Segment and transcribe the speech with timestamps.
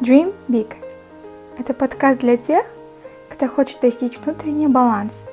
[0.00, 0.76] Dream Big–
[1.58, 2.64] это подкаст для тех,
[3.28, 5.26] кто хочет достичь внутренний баланс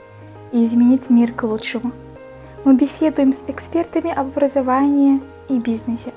[0.51, 1.93] и изменить мир к лучшему.
[2.65, 6.11] Мы беседуем с экспертами об образовании и бизнесе,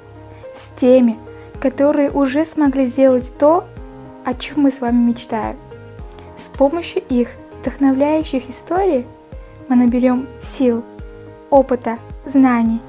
[0.56, 1.16] с теми,
[1.60, 3.66] которые уже смогли сделать то,
[4.24, 5.56] о чем мы с вами мечтаем.
[6.36, 7.28] С помощью их
[7.60, 9.06] вдохновляющих историй
[9.68, 10.82] мы наберем сил,
[11.50, 12.80] опыта, знаний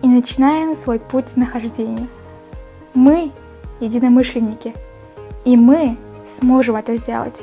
[0.00, 2.06] и начинаем свой путь нахождения.
[2.94, 3.32] Мы
[3.80, 4.72] единомышленники,
[5.44, 7.42] и мы сможем это сделать.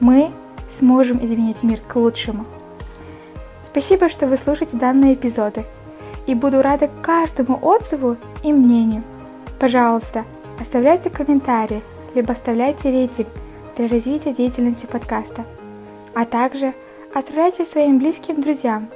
[0.00, 0.30] Мы
[0.70, 2.44] сможем изменить мир к лучшему.
[3.64, 5.64] Спасибо, что вы слушаете данные эпизоды,
[6.26, 9.02] и буду рада каждому отзыву и мнению.
[9.58, 10.24] Пожалуйста,
[10.60, 11.82] оставляйте комментарии,
[12.14, 13.28] либо оставляйте рейтинг
[13.76, 15.44] для развития деятельности подкаста,
[16.14, 16.74] а также
[17.14, 18.88] отправляйте своим близким друзьям,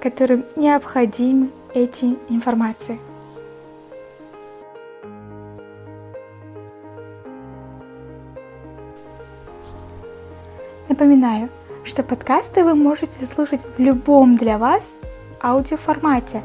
[0.00, 2.98] которым необходимы эти информации.
[10.94, 11.48] Напоминаю,
[11.82, 14.94] что подкасты вы можете слушать в любом для вас
[15.42, 16.40] аудиоформате.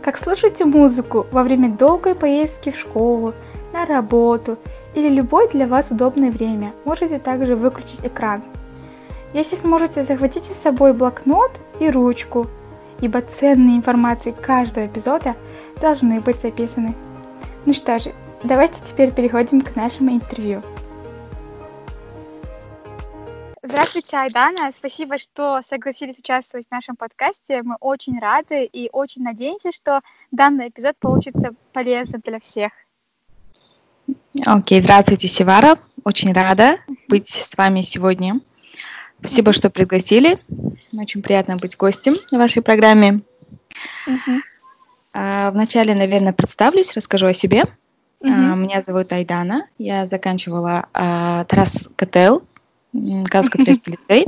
[0.00, 3.34] Как слушайте музыку во время долгой поездки в школу,
[3.72, 4.58] на работу
[4.94, 6.72] или любое для вас удобное время.
[6.84, 8.42] Можете также выключить экран.
[9.32, 12.46] Если сможете, захватите с собой блокнот и ручку,
[13.00, 15.34] ибо ценные информации каждого эпизода
[15.80, 16.94] должны быть записаны.
[17.66, 18.12] Ну что же,
[18.44, 20.62] давайте теперь переходим к нашему интервью.
[23.62, 24.72] Здравствуйте, Айдана.
[24.72, 27.60] Спасибо, что согласились участвовать в нашем подкасте.
[27.62, 32.72] Мы очень рады и очень надеемся, что данный эпизод получится полезным для всех.
[34.46, 35.78] Окей, okay, здравствуйте, Севара.
[36.04, 38.40] Очень рада быть с вами сегодня.
[39.18, 40.38] Спасибо, что пригласили.
[40.94, 43.20] Очень приятно быть гостем на вашей программе.
[44.08, 45.50] Uh-huh.
[45.50, 47.64] Вначале, наверное, представлюсь, расскажу о себе.
[48.24, 48.56] Uh-huh.
[48.56, 49.66] Меня зовут Айдана.
[49.76, 52.38] Я заканчивала Тарас КТЛ
[52.92, 54.26] Казахско-Турецкий лицей.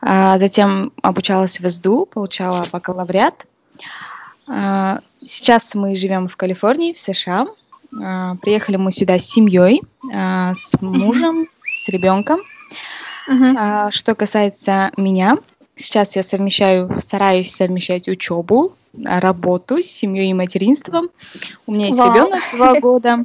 [0.00, 3.46] А, затем обучалась в СДУ, получала бакалавриат.
[4.46, 7.46] А, сейчас мы живем в Калифорнии, в США.
[8.00, 12.40] А, приехали мы сюда с семьей, с мужем, с ребенком.
[13.90, 15.36] Что касается меня,
[15.76, 18.74] сейчас я совмещаю, стараюсь совмещать учебу,
[19.04, 21.10] работу с семьей и материнством.
[21.66, 23.24] У меня есть ребенок два года.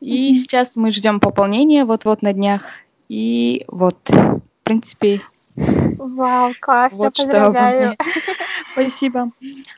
[0.00, 2.62] И сейчас мы ждем пополнения вот-вот на днях.
[3.10, 5.20] И вот, в принципе...
[5.56, 7.96] Вау, классно, вот поздравляю.
[8.72, 9.32] Спасибо.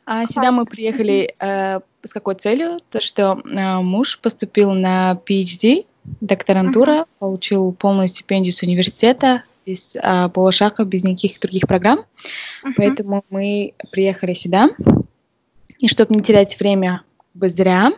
[0.04, 2.78] А сюда мы приехали э, с какой целью?
[2.91, 5.87] То, что э, муж поступил на PhD,
[6.20, 7.06] докторантура, uh-huh.
[7.20, 12.00] получил полную стипендию с университета, без э, полушага, без никаких других программ.
[12.00, 12.72] Uh-huh.
[12.76, 14.69] Поэтому мы приехали сюда.
[15.78, 17.00] И чтобы не терять время
[17.34, 17.93] зря,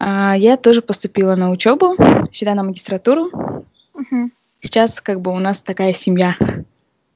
[0.00, 1.96] э, я тоже поступила на учебу,
[2.32, 3.30] сюда на магистратуру.
[3.94, 4.30] Угу.
[4.60, 6.36] Сейчас как бы у нас такая семья.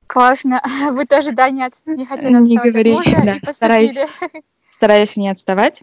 [0.07, 0.63] Классно.
[0.93, 1.75] Вы тоже, да, не, от...
[1.87, 3.99] не хотели отставать Не говори, от мужа да, стараюсь,
[4.71, 5.83] стараюсь не отставать.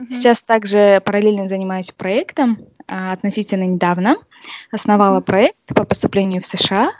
[0.00, 0.12] Угу.
[0.12, 2.58] Сейчас также параллельно занимаюсь проектом.
[2.86, 4.16] А, относительно недавно
[4.70, 5.26] основала угу.
[5.26, 6.92] проект по поступлению в США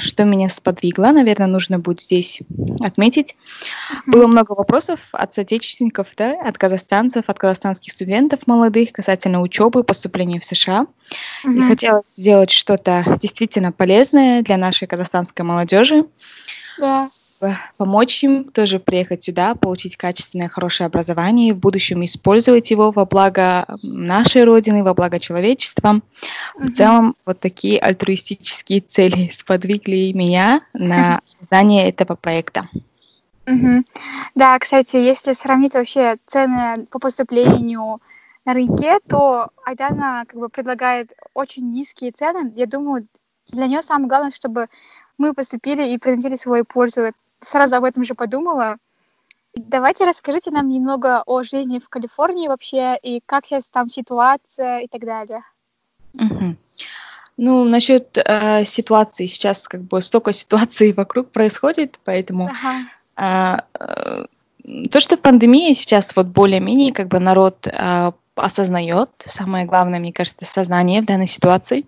[0.00, 2.40] что меня сподвигло, наверное, нужно будет здесь
[2.80, 3.34] отметить.
[3.34, 4.10] Mm-hmm.
[4.10, 10.40] Было много вопросов от соотечественников, да, от казахстанцев, от казахстанских студентов молодых касательно учебы, поступления
[10.40, 10.86] в США.
[11.44, 11.54] Mm-hmm.
[11.54, 16.04] И хотелось сделать что-то действительно полезное для нашей казахстанской молодежи.
[16.80, 17.08] Yeah
[17.76, 23.04] помочь им тоже приехать сюда, получить качественное, хорошее образование и в будущем использовать его во
[23.06, 26.00] благо нашей Родины, во благо человечества.
[26.54, 32.68] В целом, вот такие альтруистические цели сподвигли меня на создание этого проекта.
[33.46, 33.84] Mm-hmm.
[34.34, 38.00] Да, кстати, если сравнить вообще цены по поступлению
[38.44, 42.52] на рынке, то Айдана как бы предлагает очень низкие цены.
[42.54, 43.06] Я думаю,
[43.48, 44.68] для нее самое главное, чтобы
[45.18, 48.76] мы поступили и приносили свою пользу сразу об этом же подумала.
[49.54, 54.88] Давайте расскажите нам немного о жизни в Калифорнии вообще, и как сейчас там ситуация и
[54.88, 55.42] так далее.
[56.14, 56.56] Угу.
[57.36, 62.50] Ну, насчет э, ситуации, сейчас как бы столько ситуаций вокруг происходит, поэтому
[63.16, 63.60] ага.
[63.78, 64.24] э,
[64.64, 70.12] э, то, что пандемия сейчас вот более-менее как бы народ э, осознает, самое главное, мне
[70.12, 71.80] кажется, сознание в данной ситуации.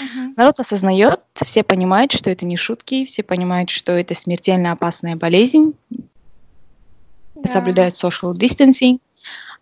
[0.00, 0.34] Uh-huh.
[0.36, 5.74] Народ осознает, все понимают, что это не шутки, все понимают, что это смертельно опасная болезнь,
[5.90, 7.52] yeah.
[7.52, 8.98] соблюдают social distancing,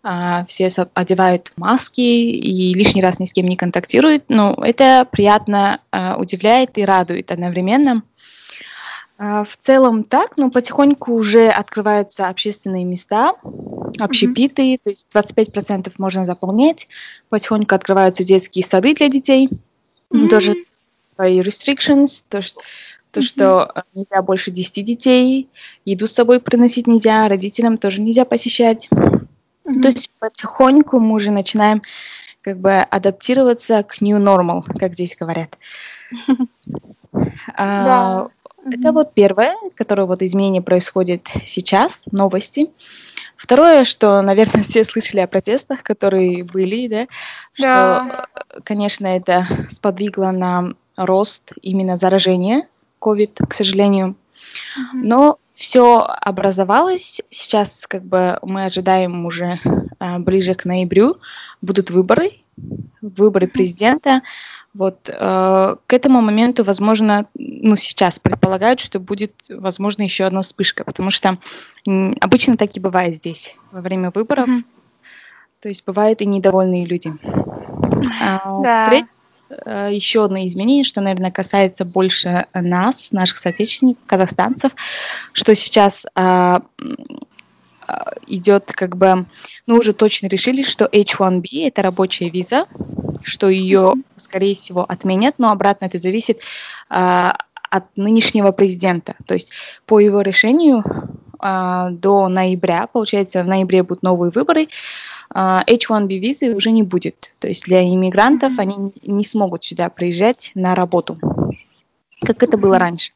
[0.03, 4.25] а, все одевают маски и лишний раз ни с кем не контактируют.
[4.29, 8.03] Но это приятно а, удивляет и радует одновременно.
[9.17, 13.33] А, в целом так, но потихоньку уже открываются общественные места,
[14.01, 14.79] общепиты, mm-hmm.
[14.83, 16.87] то есть 25% можно заполнять.
[17.29, 19.49] Потихоньку открываются детские сады для детей.
[20.11, 20.29] Mm-hmm.
[20.29, 20.55] Тоже
[21.13, 22.61] свои restrictions, то, что,
[23.11, 23.23] то, mm-hmm.
[23.23, 25.49] что э, нельзя больше 10 детей,
[25.85, 28.87] еду с собой приносить нельзя, родителям тоже нельзя посещать.
[28.91, 29.81] Mm-hmm.
[29.81, 31.81] То есть потихоньку мы уже начинаем
[32.41, 35.57] как бы адаптироваться к new normal, как здесь говорят.
[38.67, 42.69] А, это вот первое, которое вот изменение происходит сейчас, новости.
[43.35, 47.07] Второе, что, наверное, все слышали о протестах, которые были, да,
[47.53, 48.25] что,
[48.63, 52.67] конечно, это сподвигло на рост именно заражения
[53.01, 54.15] COVID, к сожалению.
[54.93, 57.19] Но все образовалось.
[57.31, 59.59] Сейчас как бы мы ожидаем уже
[59.99, 61.17] а, ближе к ноябрю
[61.61, 62.31] будут выборы,
[63.01, 64.21] выборы президента.
[64.77, 70.83] Вот э, к этому моменту, возможно, ну сейчас предполагают, что будет, возможно, еще одна вспышка,
[70.83, 71.39] потому что
[72.21, 74.47] обычно так и бывает здесь во время выборов.
[74.47, 74.63] Mm-hmm.
[75.63, 77.11] То есть бывают и недовольные люди.
[78.21, 78.89] А, да.
[78.89, 79.05] Треть,
[79.65, 84.73] э, еще одно изменение, что, наверное, касается больше нас, наших соотечественников, казахстанцев,
[85.33, 86.59] что сейчас э,
[88.27, 89.25] идет как бы,
[89.65, 92.67] ну уже точно решили, что H1B это рабочая виза,
[93.27, 96.39] что ее, скорее всего, отменят, но обратно это зависит
[96.89, 97.37] а,
[97.69, 99.15] от нынешнего президента.
[99.25, 99.51] То есть
[99.85, 100.83] по его решению
[101.39, 104.67] а, до ноября, получается, в ноябре будут новые выборы,
[105.29, 107.33] а, H1B визы уже не будет.
[107.39, 111.17] То есть для иммигрантов они не смогут сюда приезжать на работу,
[112.21, 113.11] как это было раньше.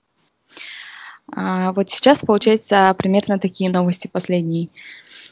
[1.33, 4.69] А, вот сейчас, получается, примерно такие новости последние.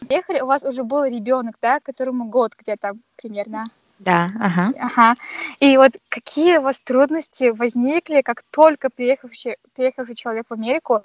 [0.09, 3.65] Ехали, у вас уже был ребенок, да, которому год где-то примерно.
[3.99, 4.71] Да, ага.
[4.79, 5.15] Ага.
[5.59, 11.01] И вот какие у вас трудности возникли, как только приехавший, приехавший человек в Америку?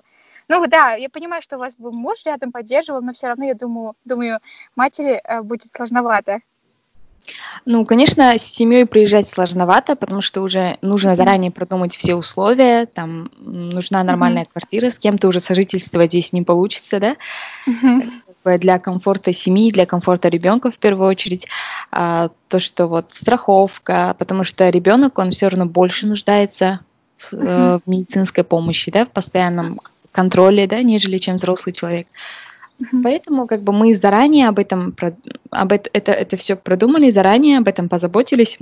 [0.48, 3.54] Ну да, я понимаю, что у вас был муж рядом поддерживал, но все равно я
[3.54, 4.38] думаю, думаю,
[4.76, 6.40] матери э, будет сложновато.
[7.64, 13.30] Ну, конечно, с семьей приезжать сложновато, потому что уже нужно заранее продумать все условия, там
[13.38, 14.52] нужна нормальная mm-hmm.
[14.52, 17.16] квартира, с кем-то уже сожительствовать здесь не получится, да,
[17.66, 18.10] mm-hmm.
[18.44, 21.46] Для комфорта семьи, для комфорта ребенка в первую очередь,
[21.90, 26.80] а, то, что вот страховка, потому что ребенок, он все равно больше нуждается
[27.18, 27.80] в, mm-hmm.
[27.84, 29.80] в медицинской помощи, да, в постоянном
[30.12, 32.06] контроле, да, нежели чем взрослый человек.
[33.02, 34.94] Поэтому как бы мы заранее об этом,
[35.50, 38.58] об это, это, это все продумали, заранее об этом позаботились.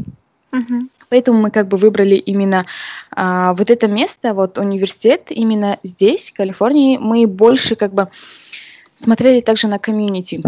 [0.53, 0.89] Mm-hmm.
[1.09, 2.65] Поэтому мы как бы выбрали именно
[3.11, 6.99] а, вот это место, вот университет именно здесь, в Калифорнии.
[6.99, 8.09] Мы больше как бы
[9.03, 10.43] смотрели также на комьюнити.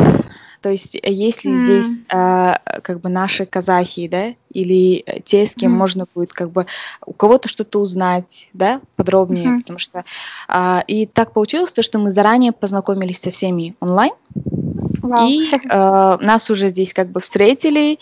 [0.65, 1.57] То есть, э, если mm.
[1.57, 5.77] здесь э, как бы наши казахи, да, или те, с кем mm.
[5.77, 6.65] можно будет как бы
[7.05, 9.59] у кого-то что-то узнать, да, подробнее, mm-hmm.
[9.59, 10.05] потому что
[10.49, 14.13] э, и так получилось то, что мы заранее познакомились со всеми онлайн,
[15.03, 15.29] wow.
[15.29, 17.99] и э, нас уже здесь как бы встретили.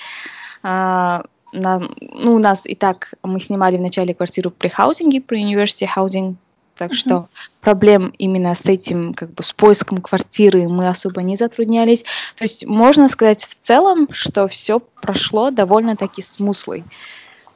[0.63, 1.23] Э,
[1.53, 6.37] на, ну, у нас и так мы снимали вначале квартиру при хаузинге, при University Housing
[6.77, 7.29] так что
[7.61, 12.03] проблем именно с этим, как бы с поиском квартиры мы особо не затруднялись.
[12.37, 16.85] То есть можно сказать в целом, что все прошло довольно-таки смуслой.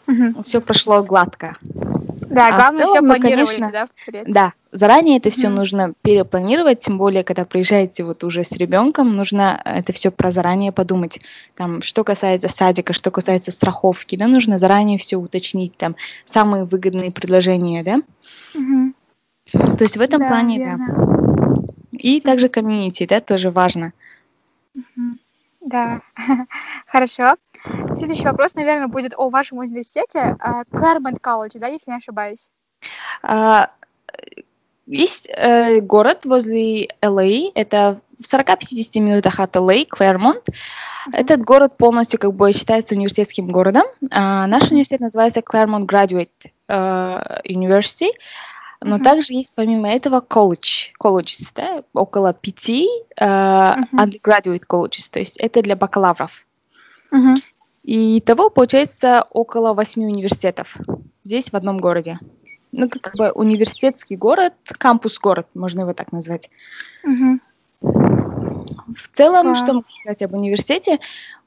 [0.07, 0.43] Угу.
[0.43, 1.57] Все прошло гладко.
[2.29, 4.23] Да, а главное все планировать, конечно, да?
[4.27, 9.61] Да, заранее это все нужно перепланировать, тем более, когда приезжаете вот уже с ребенком, нужно
[9.65, 11.21] это все про заранее подумать.
[11.57, 17.11] Там, что касается садика, что касается страховки, да, нужно заранее все уточнить, там, самые выгодные
[17.11, 18.01] предложения, да?
[18.55, 18.93] Угу.
[19.53, 20.87] То есть в этом да, плане, верно.
[20.89, 21.77] да.
[21.93, 23.93] И также комьюнити, да, тоже важно.
[25.61, 26.01] Да,
[26.87, 27.37] хорошо.
[27.97, 30.37] Следующий вопрос, наверное, будет о вашем университете,
[30.71, 32.51] Клэрмонт колледж, да, если не ошибаюсь?
[33.23, 33.71] А,
[34.87, 40.45] есть э, город возле LA, это в 40-50 минутах от LA, Клэрмонт.
[41.13, 43.85] Этот город полностью как бы считается университетским городом.
[44.11, 46.29] А, наш университет называется Claremont Graduate
[46.69, 48.11] uh, University.
[48.83, 49.03] Но mm-hmm.
[49.03, 52.89] также есть помимо этого колледж, colleges, да, около пяти
[53.21, 53.93] uh, mm-hmm.
[53.93, 56.47] undergraduate colleges, то есть это для бакалавров.
[57.13, 57.37] Mm-hmm.
[57.85, 60.77] И того получается около восьми университетов
[61.25, 62.19] здесь, в одном городе.
[62.73, 66.51] Ну, как бы университетский город, кампус-город, можно его так назвать.
[67.07, 67.41] Mm-hmm.
[67.81, 69.55] В целом, wow.
[69.55, 70.99] что можно сказать об университете?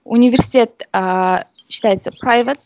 [0.04, 2.60] Университет uh, считается private,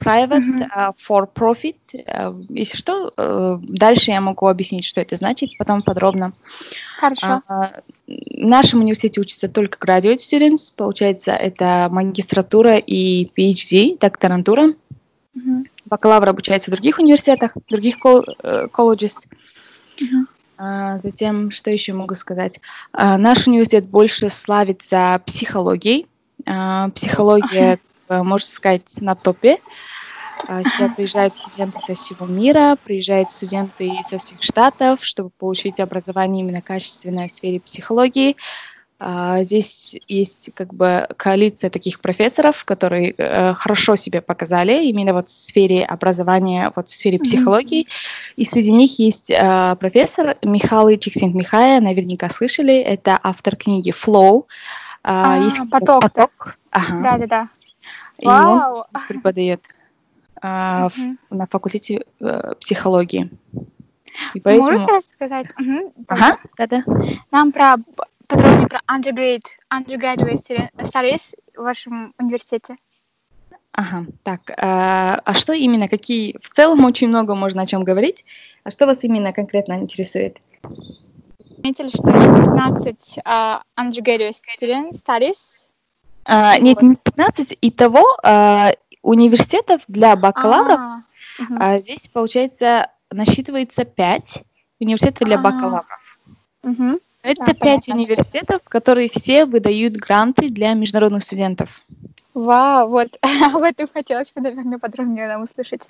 [0.00, 0.68] private, mm-hmm.
[0.76, 1.76] uh, for profit.
[1.92, 6.32] Uh, если что, uh, дальше я могу объяснить, что это значит, потом подробно.
[6.98, 7.42] Хорошо.
[7.48, 7.82] В
[8.36, 14.74] нашем университете учатся только graduate students, получается, это магистратура и PhD, докторантура.
[15.36, 15.66] Mm-hmm.
[15.84, 19.12] Бакалавр обучается в других университетах, в других колледжах.
[20.00, 20.26] Uh,
[20.62, 22.60] А, затем, что еще могу сказать?
[22.92, 26.06] А, наш университет больше славится психологией.
[26.46, 27.78] А, психология.
[28.10, 29.58] Можно сказать, на топе.
[30.46, 36.62] Сюда приезжают студенты со всего мира, приезжают студенты со всех штатов, чтобы получить образование именно
[36.62, 38.36] качественное в сфере психологии.
[39.02, 45.28] А, здесь есть как бы коалиция таких профессоров, которые э, хорошо себя показали именно вот
[45.28, 47.84] в сфере образования, вот в сфере психологии.
[47.84, 48.32] Mm-hmm.
[48.36, 54.44] И среди них есть э, профессор Михаил Чиксент-Михая, наверняка слышали, это автор книги «Flow».
[55.02, 56.02] А, а, есть поток.
[56.02, 56.56] поток.
[56.70, 57.00] Ага.
[57.02, 57.48] Да, да, да.
[58.20, 59.62] И он преподает
[60.42, 60.96] а, в,
[61.30, 63.30] на факультете э, психологии.
[64.34, 64.70] И поэтому...
[64.70, 65.46] Можете рассказать?
[65.58, 66.84] Угу, ага, да-да.
[67.30, 67.76] Нам про
[68.26, 72.76] подробнее про undergrad, undergraduate studies в вашем университете?
[73.72, 78.24] Ага, так, а, а что именно, какие, в целом очень много можно о чем говорить,
[78.64, 80.38] а что вас именно конкретно интересует?
[81.62, 85.69] Заметили, что есть 15 uh, undergraduate studies?
[86.26, 91.02] Uh, нет, не 15, и того uh, университетов для бакалавров а,
[91.40, 91.78] uh-huh.
[91.78, 94.42] здесь, получается, насчитывается 5
[94.80, 95.86] университетов для бакалавров.
[96.62, 97.00] Uh-huh.
[97.22, 97.94] Это да, пять понятно.
[97.94, 101.68] университетов, которые все выдают гранты для международных студентов.
[102.32, 103.18] Вау, вот
[103.54, 105.88] об этом хотелось бы, наверное, подробнее нам услышать.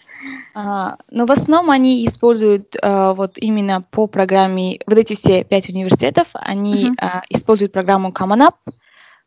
[0.55, 5.69] А, но в основном они используют а, вот именно по программе, вот эти все пять
[5.69, 8.75] университетов, они а, используют программу Common Up,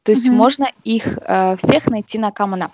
[0.04, 0.32] то есть uh-huh.
[0.32, 2.72] можно их а, всех найти на Up.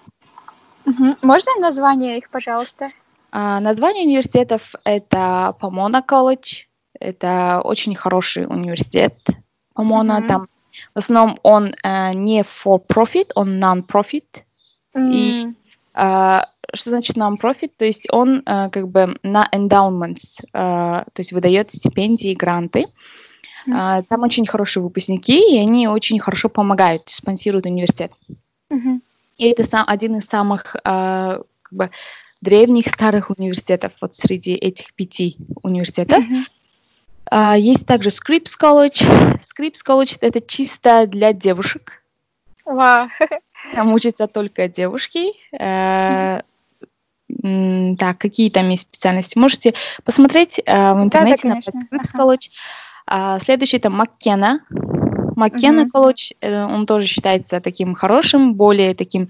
[0.86, 1.18] Uh-huh.
[1.22, 2.92] Можно название их, пожалуйста?
[3.32, 6.66] А, название университетов это Pomona College,
[7.00, 9.16] это очень хороший университет,
[9.74, 10.28] по-моему, mm-hmm.
[10.28, 10.48] там
[10.94, 14.26] в основном он э, не for profit, он non-profit.
[14.96, 15.12] Mm-hmm.
[15.14, 15.48] И
[15.94, 16.42] э,
[16.74, 17.72] что значит non-profit?
[17.78, 22.88] То есть он э, как бы на endowments, э, то есть выдает стипендии, гранты.
[23.68, 24.06] Mm-hmm.
[24.10, 28.12] Там очень хорошие выпускники, и они очень хорошо помогают, спонсируют университет.
[28.72, 29.00] Mm-hmm.
[29.38, 31.92] И это сам, один из самых э, как бы,
[32.42, 36.24] древних старых университетов вот среди этих пяти университетов.
[36.24, 36.44] Mm-hmm.
[37.32, 39.40] А, есть также Scripps College.
[39.40, 42.04] Scripps College— это чисто для девушек.
[42.66, 43.10] Вау.
[43.74, 45.34] Там учатся только девушки.
[45.58, 46.42] Э,
[47.98, 49.38] так, какие там есть специальности?
[49.38, 49.74] Можете
[50.04, 52.50] посмотреть э, в интернете да, да, на Scripps College.
[53.12, 54.62] А, следующий это Маккена.
[55.36, 59.30] Маккена колледж, э, он тоже считается таким хорошим, более таким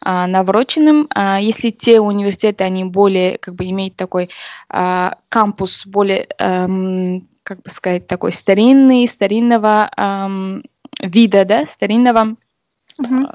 [0.00, 1.08] а, навороченным.
[1.12, 4.30] А, если те университеты, они более, как бы, имеют такой
[4.68, 10.62] а, кампус, более эм, как бы сказать, такой старинный, старинного эм,
[11.00, 12.36] вида, да, старинного,
[13.00, 13.34] uh-huh.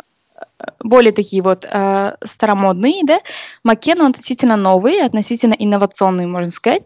[0.80, 3.20] более такие вот э, старомодные, да.
[3.64, 6.84] Маккена относительно новый, относительно инновационный, можно сказать.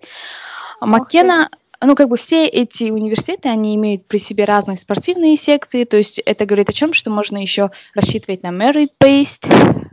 [0.81, 1.49] Маккена,
[1.81, 6.19] ну, как бы все эти университеты, они имеют при себе разные спортивные секции, то есть
[6.19, 9.41] это говорит о чем, что можно еще рассчитывать на merit-based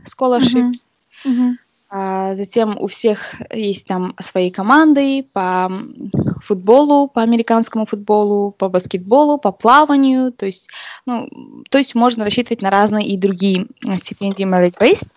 [0.05, 0.85] scholarships,
[1.25, 1.31] uh-huh.
[1.31, 1.53] Uh-huh.
[1.95, 5.71] А затем у всех есть там свои команды по
[6.41, 10.31] футболу, по американскому футболу, по баскетболу, по плаванию.
[10.31, 10.69] То есть,
[11.05, 11.29] ну,
[11.69, 13.67] то есть можно рассчитывать на разные и другие
[14.01, 15.07] стипендии merit based.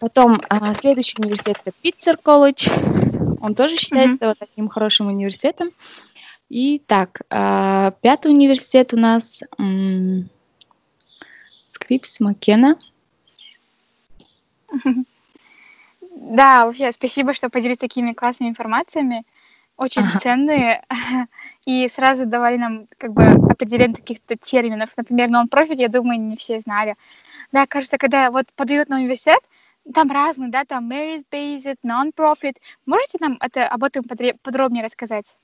[0.00, 2.68] Потом а, следующий университет это Pitzer College.
[3.44, 4.28] Он тоже считается mm-hmm.
[4.28, 5.70] вот таким хорошим университетом.
[6.48, 9.42] И так, а, пятый университет у нас
[11.66, 12.76] Scripps McKenna.
[16.16, 19.24] Да, вообще, спасибо, что поделились такими классными информациями,
[19.76, 20.18] очень ага.
[20.20, 20.82] ценные,
[21.66, 24.90] и сразу давали нам как бы определение каких-то терминов.
[24.96, 26.94] Например, non-profit, я думаю, не все знали.
[27.52, 29.40] Да, кажется, когда вот подают на университет,
[29.92, 32.56] там разные, да, там merit-based, non-profit.
[32.86, 34.04] Можете нам это, об этом
[34.42, 35.36] подробнее рассказать?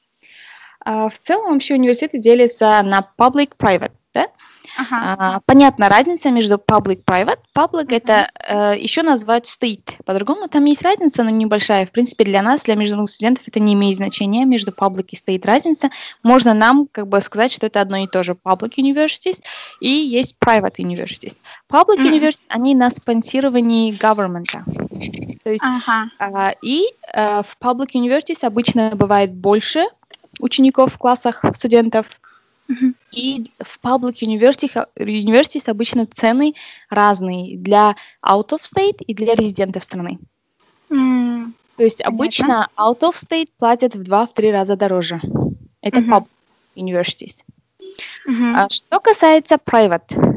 [0.85, 4.29] А, в целом вообще университеты делятся на public-private, да?
[4.77, 5.17] Ага.
[5.19, 7.39] А, понятна разница между public private.
[7.55, 7.97] Public uh-huh.
[7.97, 10.03] это э, еще назвать state.
[10.05, 11.87] По-другому там есть разница, но небольшая.
[11.87, 14.45] В принципе, для нас, для международных студентов, это не имеет значения.
[14.45, 15.91] Между public и state разница.
[16.23, 18.33] Можно нам как бы сказать, что это одно и то же.
[18.33, 19.43] Public universities
[19.81, 21.37] и есть private universities.
[21.71, 22.13] Public uh-huh.
[22.13, 24.51] universities, они на спонсировании government.
[25.43, 26.07] То есть, uh-huh.
[26.19, 29.87] э, и э, в public universities обычно бывает больше
[30.39, 32.07] учеников в классах, студентов,
[33.13, 36.55] и в public universities, universities обычно цены
[36.89, 40.19] разные для out of state и для резидентов страны.
[40.89, 41.53] Mm.
[41.77, 45.21] То есть обычно out of state платят в два-три раза дороже.
[45.81, 46.09] Это mm-hmm.
[46.09, 46.29] public
[46.77, 47.45] universities.
[48.29, 48.55] Mm-hmm.
[48.55, 50.31] А что касается private,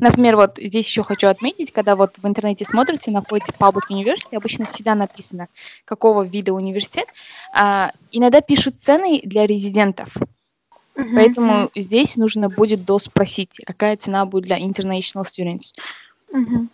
[0.00, 4.64] Например, вот здесь еще хочу отметить, когда вот в интернете смотрите, находите Public University, обычно
[4.64, 5.48] всегда написано,
[5.84, 7.06] какого вида университет.
[7.52, 10.08] А, иногда пишут цены для резидентов.
[11.00, 11.14] Uh-huh.
[11.14, 15.74] Поэтому здесь нужно будет доспросить, какая цена будет для international students.
[16.32, 16.66] Uh-huh.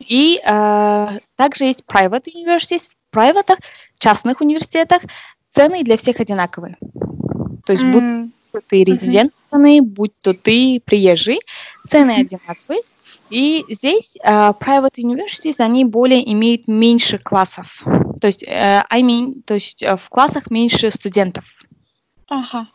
[0.00, 2.88] И а, также есть private universities.
[2.88, 3.58] В private,
[3.98, 5.02] частных университетах
[5.52, 6.76] цены для всех одинаковые.
[7.66, 8.22] То есть mm-hmm.
[8.22, 9.46] будь то ты резидент mm-hmm.
[9.46, 11.40] страны, будь то ты приезжий,
[11.86, 12.20] цены mm-hmm.
[12.20, 12.82] одинаковые.
[13.30, 17.84] И здесь uh, private universities, они более имеют меньше классов.
[18.20, 21.44] То есть, uh, I mean, то есть uh, в классах меньше студентов.
[22.28, 22.66] Ага.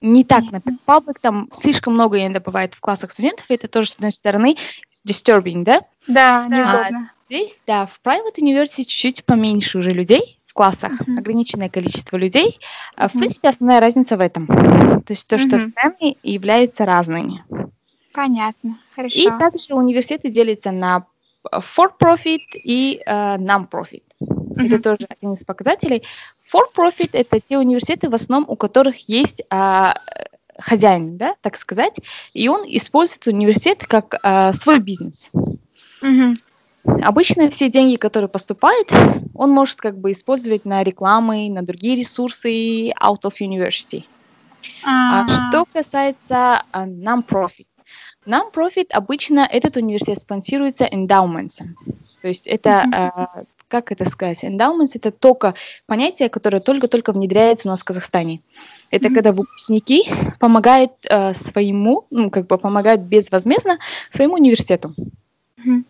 [0.00, 3.90] Не так, например, public там слишком много иногда бывает в классах студентов, и это тоже,
[3.90, 4.56] с одной стороны,
[5.06, 5.82] disturbing, да?
[6.06, 7.10] Да, неудобно.
[7.10, 11.18] А здесь, да, в private university чуть-чуть поменьше уже людей, в классах uh-huh.
[11.18, 12.58] ограниченное количество людей.
[12.96, 13.08] Uh-huh.
[13.08, 14.46] В принципе, основная разница в этом.
[14.46, 17.44] То есть то, что цены являются разными.
[18.12, 19.18] Понятно, хорошо.
[19.18, 21.04] И также университеты делятся на
[21.52, 24.02] for-profit и uh, non-profit.
[24.20, 24.66] Uh-huh.
[24.66, 26.02] Это тоже один из показателей.
[26.52, 29.94] For-profit– это те университеты, в основном у которых есть uh,
[30.58, 31.96] хозяин, да, так сказать,
[32.32, 35.30] и он использует университет как uh, свой бизнес.
[36.02, 36.36] Uh-huh.
[37.02, 38.90] Обычно все деньги, которые поступают,
[39.34, 44.04] он может как бы использовать на рекламы, на другие ресурсы out of university.
[44.84, 47.66] А, что касается uh, non-profit.
[48.26, 51.58] Non-profit обычно этот университет спонсируется endowments.
[52.20, 55.54] То есть это, uh, как это сказать, endowments это только
[55.86, 58.40] понятие, которое только-только внедряется у нас в Казахстане.
[58.90, 59.14] Это mm-hmm.
[59.14, 60.04] когда выпускники
[60.40, 63.78] помогают uh, своему, ну, как бы помогают безвозмездно
[64.10, 64.94] своему университету.
[65.58, 65.84] Mm-hmm.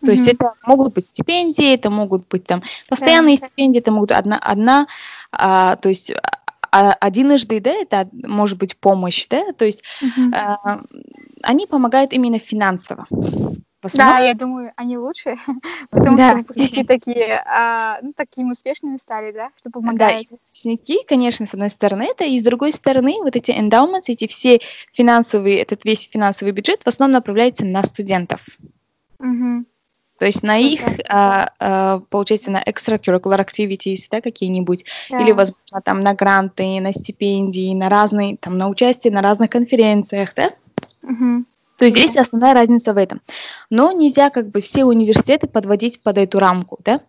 [0.00, 0.10] То mm-hmm.
[0.10, 3.46] есть это могут быть стипендии, это могут быть там постоянные yeah.
[3.46, 4.86] стипендии, это могут одна, одна
[5.32, 6.12] а, то есть
[6.70, 10.34] а, одиножды, да, это может быть помощь, да, то есть mm-hmm.
[10.34, 10.82] а,
[11.42, 13.06] они помогают именно финансово.
[13.94, 15.36] Да, я думаю, они лучше,
[15.90, 16.30] потому да.
[16.30, 20.28] что выпускники такие, а, ну, такими успешными стали, да, что помогают.
[20.30, 24.26] Да, выпускники, конечно, с одной стороны это, и с другой стороны вот эти endowments, эти
[24.26, 24.60] все
[24.92, 28.40] финансовые, этот весь финансовый бюджет в основном направляется на студентов.
[29.20, 29.64] Угу.
[30.18, 35.20] То есть на их, а, а, получается, на extracurricular activities, да, какие-нибудь, да.
[35.20, 40.34] или, возможно, там на гранты, на стипендии, на разные, там, на участие на разных конференциях,
[40.34, 40.50] да?
[41.02, 41.44] Угу.
[41.78, 43.20] То есть здесь основная разница в этом.
[43.70, 47.00] Но нельзя как бы все университеты подводить под эту рамку, да?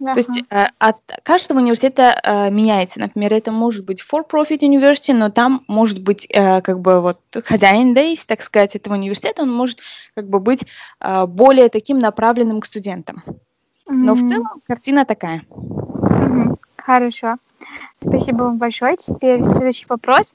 [0.00, 0.12] Ага.
[0.12, 3.00] То есть э, от каждого университета э, меняется.
[3.00, 7.94] Например, это может быть for-profit university, но там может быть э, как бы вот хозяин,
[7.94, 9.80] да, если так сказать, этого университета, он может
[10.14, 10.64] как бы быть
[11.00, 13.24] э, более таким направленным к студентам.
[13.26, 13.34] Mm-hmm.
[13.88, 15.42] Но в целом картина такая.
[15.48, 16.56] Mm-hmm.
[16.76, 17.36] Хорошо.
[18.00, 18.96] Спасибо вам большое.
[18.96, 20.32] Теперь следующий вопрос.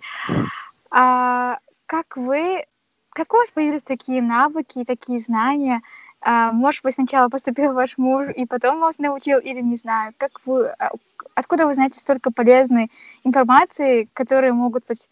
[0.92, 2.66] А, как вы,
[3.14, 5.82] как у вас появились такие навыки, такие знания,
[6.22, 10.14] а, может быть, сначала поступил ваш муж, и потом вас научил, или не знаю.
[10.18, 10.92] Как вы, а,
[11.36, 12.90] откуда вы знаете столько полезной
[13.24, 15.10] информации, которые могут быть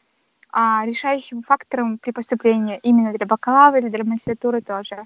[0.52, 5.06] а, решающим фактором при поступлении именно для бакалавра или для магистратуры тоже?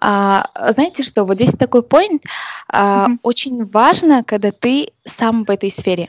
[0.00, 2.22] А, знаете что, вот здесь такой point.
[2.68, 3.18] А, mm-hmm.
[3.22, 6.08] Очень важно, когда ты сам в этой сфере.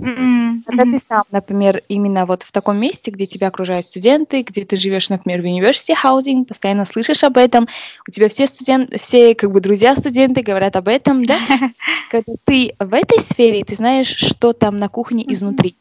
[0.00, 0.62] Mm-hmm.
[0.66, 4.76] Когда ты сам, например, именно вот в таком месте, где тебя окружают студенты, где ты
[4.76, 7.68] живешь, например, в university housing, постоянно слышишь об этом,
[8.08, 11.38] у тебя все студенты, все как бы друзья студенты говорят об этом, да?
[12.10, 15.76] Когда ты в этой сфере, ты знаешь, что там на кухне изнутри.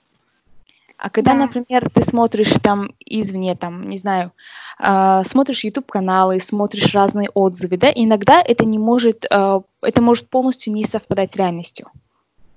[0.98, 1.46] А когда, да.
[1.46, 4.34] например, ты смотришь там извне, там, не знаю,
[4.80, 10.74] э, смотришь YouTube-каналы, смотришь разные отзывы, да, иногда это не может, э, это может полностью
[10.74, 11.90] не совпадать с реальностью.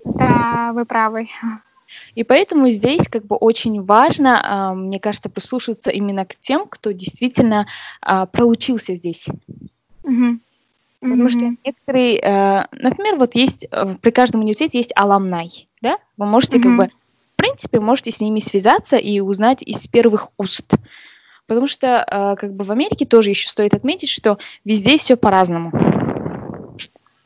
[0.05, 1.29] Да, вы правы.
[2.15, 7.67] И поэтому здесь как бы очень важно, мне кажется, прислушиваться именно к тем, кто действительно
[8.01, 9.27] а, проучился здесь.
[10.03, 10.39] Угу.
[11.03, 15.99] Потому что некоторые, э, например, вот есть э, при каждом университете есть аламнай, да?
[16.17, 20.71] Вы можете как бы, в принципе, можете с ними связаться и узнать из первых уст.
[21.49, 25.73] Потому что э, как бы в Америке тоже еще стоит отметить, что везде все по-разному.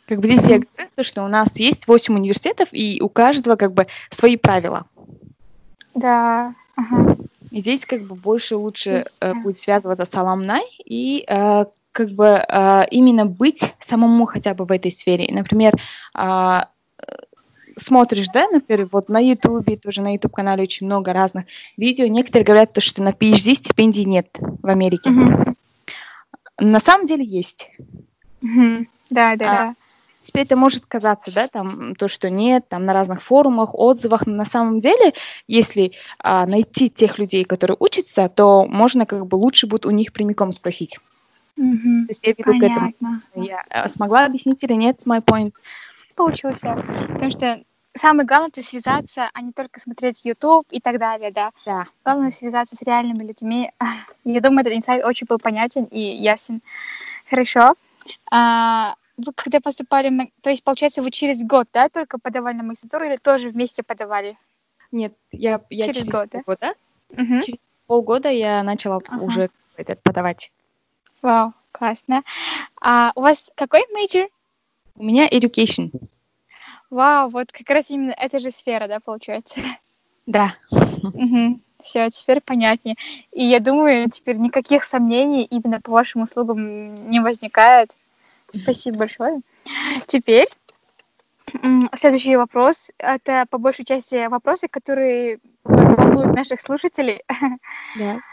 [0.07, 3.73] Как бы здесь я говорю, что у нас есть 8 университетов, и у каждого как
[3.73, 4.87] бы свои правила.
[5.95, 6.55] Да.
[6.77, 7.17] Ага.
[7.51, 12.27] И здесь как бы больше лучше э, будет связываться с аламнай и э, как бы
[12.47, 15.27] э, именно быть самому хотя бы в этой сфере.
[15.33, 15.75] Например,
[16.15, 16.61] э,
[17.77, 22.07] смотришь, да, например, вот на Ютубе, тоже на Ютуб-канале очень много разных видео.
[22.07, 25.11] Некоторые говорят, то, что на PhD стипендий нет в Америке.
[25.11, 25.57] Mm-hmm.
[26.61, 27.71] На самом деле есть.
[28.43, 28.87] Mm-hmm.
[29.11, 29.75] Да, да, а, да
[30.31, 34.35] принципе, это может казаться, да, там, то, что нет, там, на разных форумах, отзывах, но
[34.35, 35.13] на самом деле,
[35.47, 40.13] если а, найти тех людей, которые учатся, то можно как бы лучше будет у них
[40.13, 40.99] прямиком спросить.
[41.59, 42.07] Mm-hmm.
[42.07, 42.93] То есть я веду Понятно.
[42.93, 42.95] к
[43.33, 43.47] этому.
[43.47, 45.53] Я а, смогла объяснить или нет, мой point?
[46.15, 46.83] Получился.
[47.09, 47.63] Потому что
[47.95, 51.51] самое главное это связаться, а не только смотреть YouTube и так далее, да.
[51.65, 51.87] Да.
[52.05, 53.71] Главное связаться с реальными людьми.
[54.25, 56.61] Я думаю, этот инсайт очень был понятен и ясен.
[57.29, 57.75] Хорошо.
[58.31, 63.07] А, вы когда поступали, то есть, получается, вы через год, да, только подавали на магистратуру
[63.07, 64.39] или тоже вместе подавали?
[64.93, 66.75] Нет, я, я через, через год, полгода.
[67.11, 67.23] Да?
[67.23, 67.41] Угу.
[67.43, 69.23] Через полгода я начала ага.
[69.23, 70.53] уже этот, подавать.
[71.23, 72.23] Вау, классно.
[72.81, 74.29] А у вас какой major?
[74.95, 75.91] У меня education.
[76.91, 79.61] Вау, вот как раз именно эта же сфера, да, получается?
[80.27, 80.55] Да.
[80.71, 81.61] Угу.
[81.83, 82.97] Все, теперь понятнее.
[83.33, 87.93] И я думаю, теперь никаких сомнений именно по вашим услугам не возникает.
[88.63, 89.41] Спасибо большое.
[90.07, 90.49] Теперь
[91.95, 92.91] следующий вопрос.
[92.99, 97.23] Это по большей части вопросы, которые волнуют наших слушателей.
[97.97, 98.21] Да.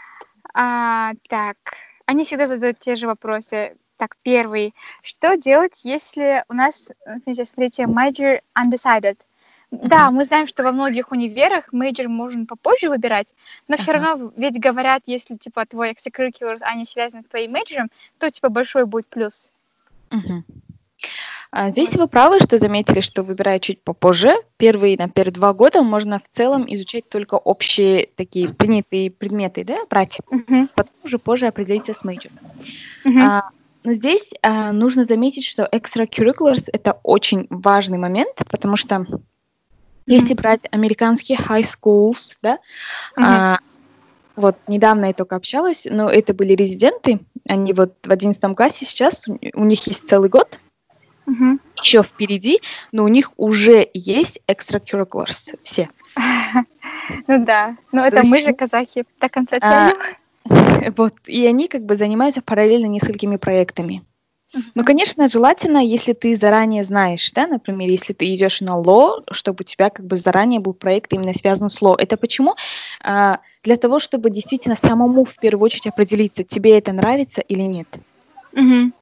[0.56, 1.56] А, так,
[2.06, 3.76] они всегда задают те же вопросы.
[3.96, 4.72] Так, первый.
[5.02, 6.92] Что делать, если у нас,
[7.24, 9.18] смотрите, major undecided?
[9.72, 13.34] Да, мы знаем, что во многих универах major можно попозже выбирать,
[13.66, 17.90] но все равно ведь говорят, если типа твой extracurriculars, они связаны с твоим major ом,
[18.18, 19.50] то типа большой будет плюс.
[20.10, 20.44] Угу.
[21.68, 26.36] Здесь вы правы, что заметили, что выбирая чуть попозже, первые, например, два года можно в
[26.36, 32.02] целом изучать только общие такие принятые предметы, да, брать, uh потом уже позже определиться с
[32.02, 32.38] major ом.
[33.06, 33.50] uh А,
[33.84, 39.20] но здесь а, нужно заметить, что extracurriculars— это очень важный момент, потому что uh
[40.06, 42.54] если брать американские high schools, да,
[43.16, 43.58] uh а,
[44.36, 49.26] вот недавно я только общалась, но это были резиденты, они вот в одиннадцатом классе сейчас,
[49.28, 50.58] у них есть целый год,
[51.26, 51.58] угу.
[51.80, 52.60] еще впереди,
[52.92, 55.88] но у них уже есть extracurriculars все.
[57.26, 59.96] Ну да, но это мы же казахи до конца тянем.
[60.96, 64.02] Вот, и они как бы занимаются параллельно несколькими проектами.
[64.74, 69.58] Ну, конечно, желательно, если ты заранее знаешь, да, например, если ты идешь на ло, чтобы
[69.60, 71.96] у тебя как бы заранее был проект именно связан с ло.
[71.96, 72.54] Это почему?
[73.02, 77.88] А, для того, чтобы действительно самому в первую очередь определиться, тебе это нравится или нет.
[78.52, 78.92] Угу.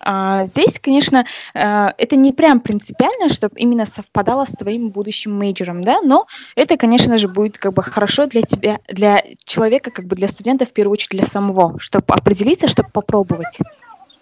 [0.00, 5.80] А, здесь, конечно, а, это не прям принципиально, чтобы именно совпадало с твоим будущим мейджором,
[5.80, 10.16] да, но это, конечно же, будет как бы хорошо для тебя, для человека, как бы
[10.16, 13.58] для студента в первую очередь для самого, чтобы определиться, чтобы попробовать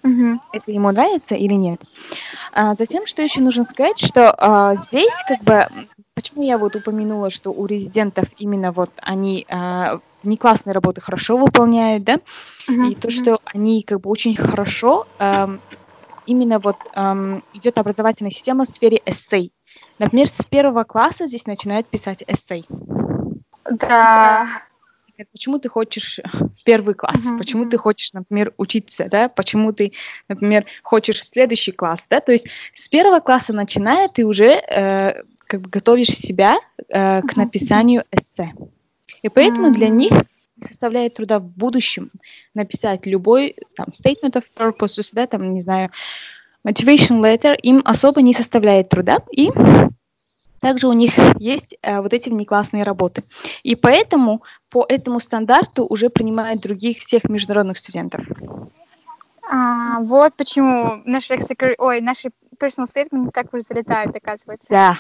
[0.05, 0.41] угу.
[0.53, 1.81] это ему нравится или нет.
[2.53, 5.67] А, затем, что еще нужно сказать, что а, здесь как бы,
[6.15, 11.37] почему я вот упомянула, что у резидентов именно вот они а, не классные работы хорошо
[11.37, 12.21] выполняют, да,
[12.69, 15.51] uh и то, что они как бы очень хорошо а,
[16.27, 19.53] именно вот а, идет образовательная система в сфере эссей.
[19.99, 22.67] Например, с первого класса здесь начинают писать эссей.
[23.71, 24.47] Да
[25.33, 26.21] почему ты хочешь
[26.65, 27.39] первый класс, uh-huh.
[27.39, 29.93] почему ты хочешь, например, учиться, да, почему ты,
[30.29, 35.23] например, хочешь в следующий класс, да, то есть с первого класса начиная ты уже э,
[35.47, 38.53] как бы готовишь себя э, к написанию эссе.
[39.23, 39.75] И поэтому uh-huh.
[39.75, 40.13] для них
[40.61, 42.11] составляет труда в будущем
[42.55, 45.91] написать любой там statement of purpose, да, там, не знаю,
[46.67, 49.51] motivation letter, им особо не составляет труда, и
[50.65, 53.23] также у них есть э, вот эти внеклассные работы.
[53.65, 58.25] И поэтому по этому стандарту уже принимают других всех международных студентов.
[59.47, 61.37] А, вот почему наши,
[61.77, 64.71] ой, наши personal statement так уж залетают, оказывается.
[64.71, 64.99] Да,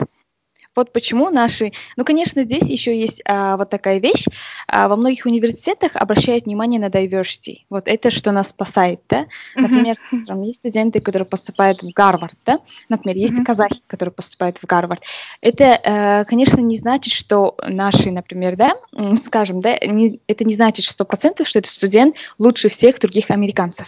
[0.76, 1.72] вот почему наши...
[1.96, 4.26] Ну, конечно, здесь еще есть а, вот такая вещь.
[4.66, 7.58] А, во многих университетах обращают внимание на diversity.
[7.70, 9.26] Вот это, что нас спасает, да?
[9.54, 10.24] Например, mm-hmm.
[10.26, 12.60] там есть студенты, которые поступают в Гарвард, да?
[12.88, 13.44] Например, есть mm-hmm.
[13.44, 15.02] казахи, которые поступают в Гарвард.
[15.40, 18.74] Это, а, конечно, не значит, что наши, например, да,
[19.16, 23.86] скажем, да, не, это не значит сто процентов, что этот студент лучше всех других американцев.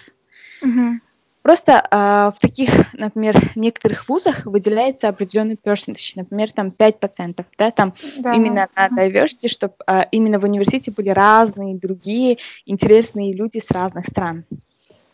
[0.63, 1.06] Mm-hmm.
[1.47, 7.95] Просто э, в таких, например, некоторых вузах выделяется определенный percentage, например, там 5%, да, там
[8.19, 8.35] да.
[8.35, 14.07] именно на diversity, чтобы э, именно в университете были разные другие интересные люди с разных
[14.07, 14.45] стран.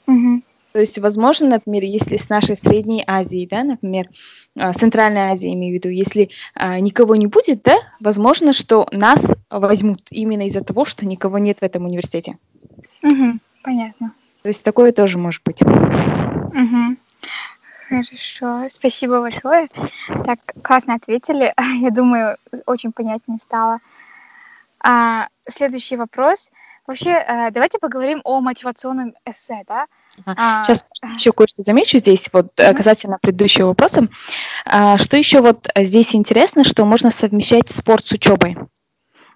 [0.06, 0.40] Угу.
[0.72, 4.08] То есть, возможно, например, если с нашей Средней Азии, да, например,
[4.78, 10.00] Центральной Азии, имею в виду, если а, никого не будет, да, возможно, что нас возьмут
[10.08, 12.38] именно из-за того, что никого нет в этом университете.
[13.02, 14.14] Угу, понятно.
[14.42, 15.62] То есть такое тоже может быть.
[15.62, 16.96] Угу.
[17.88, 19.68] Хорошо, спасибо большое.
[20.24, 21.54] Так, классно ответили.
[21.80, 23.78] Я думаю, очень понятнее стало.
[24.82, 26.50] А, следующий вопрос.
[26.86, 29.86] Вообще, э, давайте поговорим о мотивационном эссе, да?
[30.26, 30.64] А...
[30.64, 32.74] Сейчас еще кое-что замечу здесь, вот mm-hmm.
[32.74, 34.08] касательно предыдущего вопроса.
[34.64, 38.56] А, что еще вот здесь интересно, что можно совмещать спорт с учебой.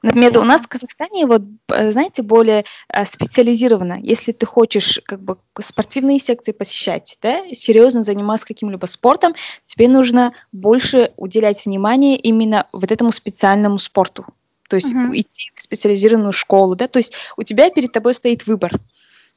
[0.06, 3.98] Например, у нас в Казахстане, вот, э, знаете, более э, специализировано.
[4.02, 10.32] Если ты хочешь как бы спортивные секции посещать, да, серьезно заниматься каким-либо спортом, тебе нужно
[10.52, 14.26] больше уделять внимание именно вот этому специальному спорту.
[14.68, 15.10] То есть uh-huh.
[15.12, 18.72] идти в специализированную школу, да, то есть у тебя перед тобой стоит выбор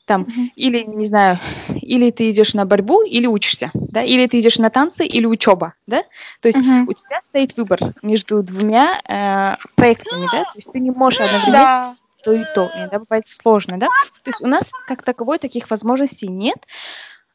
[0.10, 0.50] там, mm-hmm.
[0.56, 4.72] или, не знаю, или ты идешь на борьбу, или учишься, да, или ты идешь на
[4.72, 6.02] танцы, или учеба, да,
[6.42, 6.86] то есть mm-hmm.
[6.88, 11.54] у тебя стоит выбор между двумя э, проектами, да, то есть ты не можешь одновременно
[11.54, 11.96] да.
[12.24, 13.86] то и то, иногда бывает сложно, да,
[14.24, 16.58] то есть у нас как таковой таких возможностей нет,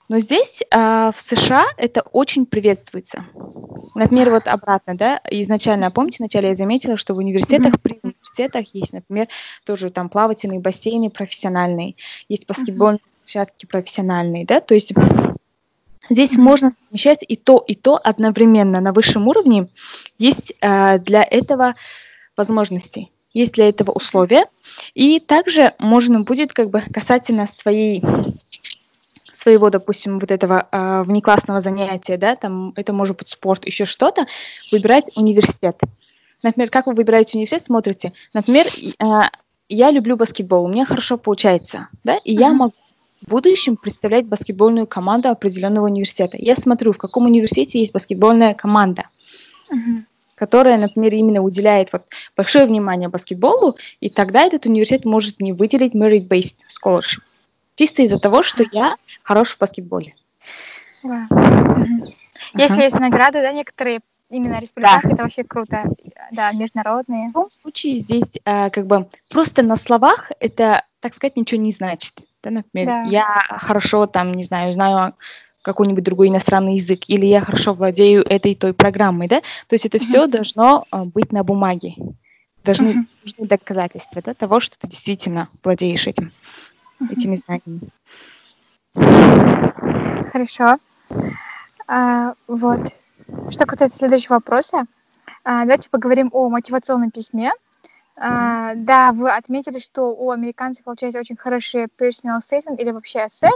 [0.08, 3.24] но здесь, э, в США, это очень приветствуется.
[3.94, 7.80] Например, вот обратно, да, изначально, помните, вначале я заметила, что в университетах, mm-hmm.
[7.82, 9.28] при университетах есть, например,
[9.64, 11.94] тоже там плавательные бассейны профессиональные,
[12.28, 13.24] есть баскетбольные mm-hmm.
[13.24, 14.92] площадки профессиональные, да, то есть
[16.10, 19.68] здесь можно совмещать и то, и то одновременно на высшем уровне.
[20.18, 21.74] Есть э, для этого
[22.36, 24.46] возможности есть для этого условия.
[24.94, 28.00] И также можно будет как бы касательно своей
[29.32, 34.26] своего, допустим, вот этого э, внеклассного занятия, да, там это может быть спорт, еще что-то,
[34.70, 35.76] выбирать университет.
[36.44, 38.12] Например, как вы выбираете университет, смотрите.
[38.34, 39.28] Например, э,
[39.68, 42.40] я люблю баскетбол, у меня хорошо получается, да, и uh-huh.
[42.40, 42.74] я могу
[43.22, 46.36] в будущем представлять баскетбольную команду определенного университета.
[46.38, 49.04] Я смотрю, в каком университете есть баскетбольная команда.
[49.72, 50.04] Uh-huh
[50.36, 52.02] которая, например, именно уделяет вот
[52.36, 57.20] большое внимание баскетболу, и тогда этот университет может мне выделить merit-based scholarship.
[57.76, 60.12] Чисто из-за того, что я хорош в баскетболе.
[61.04, 61.26] Да.
[62.54, 65.14] Если есть награды, да, некоторые именно республиканские, да.
[65.14, 65.84] это вообще круто.
[66.32, 67.24] Да, международные.
[67.24, 71.72] В любом случае здесь э, как бы просто на словах это, так сказать, ничего не
[71.72, 72.14] значит.
[72.42, 73.02] Да, например, да.
[73.04, 75.14] я хорошо там, не знаю, знаю
[75.62, 79.96] какой-нибудь другой иностранный язык, или я хорошо владею этой той программой, да, то есть это
[79.96, 80.02] uh-huh.
[80.02, 81.94] все должно э, быть на бумаге.
[82.64, 86.32] Должны, нужны доказательства да, того, что ты действительно владеешь этим
[87.10, 87.90] этими знаниями.
[90.30, 90.78] Хорошо.
[91.86, 92.80] А, вот.
[93.50, 94.84] Что касается следующего вопроса,
[95.44, 97.52] а, давайте поговорим о мотивационном письме.
[98.16, 103.50] А, да, вы отметили, что у американцев получается очень хороший personal statement или вообще эссе.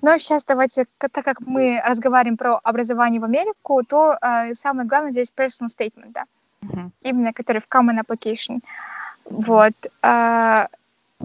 [0.00, 5.12] Но сейчас давайте, так как мы разговариваем про образование в Америку, то а, самое главное
[5.12, 6.24] здесь personal statement, да.
[6.62, 6.90] Uh-huh.
[7.02, 8.60] Именно который в common application.
[9.24, 9.74] Вот.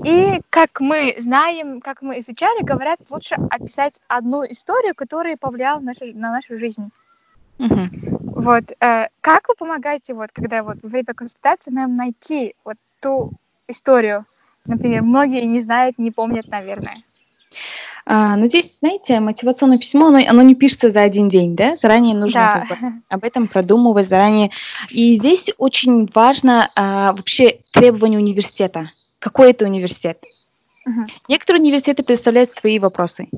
[0.03, 5.86] И как мы знаем, как мы изучали, говорят, лучше описать одну историю, которая повлияла на
[5.88, 6.91] нашу, на нашу жизнь.
[7.59, 7.87] Uh-huh.
[8.41, 8.63] Вот.
[8.79, 13.31] Э, как вы помогаете, вот, когда вот во время консультации нам найти вот ту
[13.67, 14.25] историю?
[14.65, 16.95] Например, многие не знают, не помнят, наверное.
[18.05, 21.75] А, ну, здесь, знаете, мотивационное письмо, оно, оно не пишется за один день, да?
[21.75, 22.65] Заранее нужно да.
[22.65, 24.51] как бы, об этом продумывать заранее.
[24.89, 28.89] И здесь очень важно а, вообще требования университета
[29.23, 30.21] какой это университет.
[30.85, 31.07] Uh-huh.
[31.29, 33.29] Некоторые университеты представляют свои вопросы.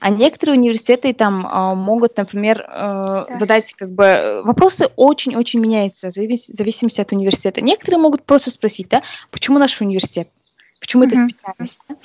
[0.00, 2.64] А некоторые университеты там э, могут, например, э,
[3.28, 3.36] да.
[3.38, 7.60] задать как бы вопросы очень-очень меняются в зависимости от университета.
[7.60, 10.28] Некоторые могут просто спросить, да, почему наш университет,
[10.80, 11.08] почему uh-huh.
[11.08, 11.80] это специальность.
[11.88, 11.96] Да?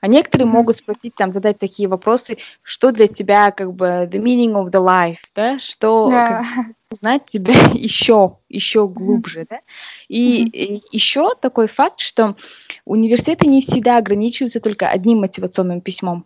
[0.00, 0.52] А некоторые uh-huh.
[0.52, 4.84] могут спросить, там, задать такие вопросы, что для тебя как бы the meaning of the
[4.84, 6.42] life, да, что да.
[6.42, 9.46] Как, узнать тебя еще, еще глубже, mm-hmm.
[9.50, 9.60] да.
[10.08, 10.50] И, mm-hmm.
[10.50, 12.36] и еще такой факт, что
[12.84, 16.24] университеты не всегда ограничиваются только одним мотивационным письмом.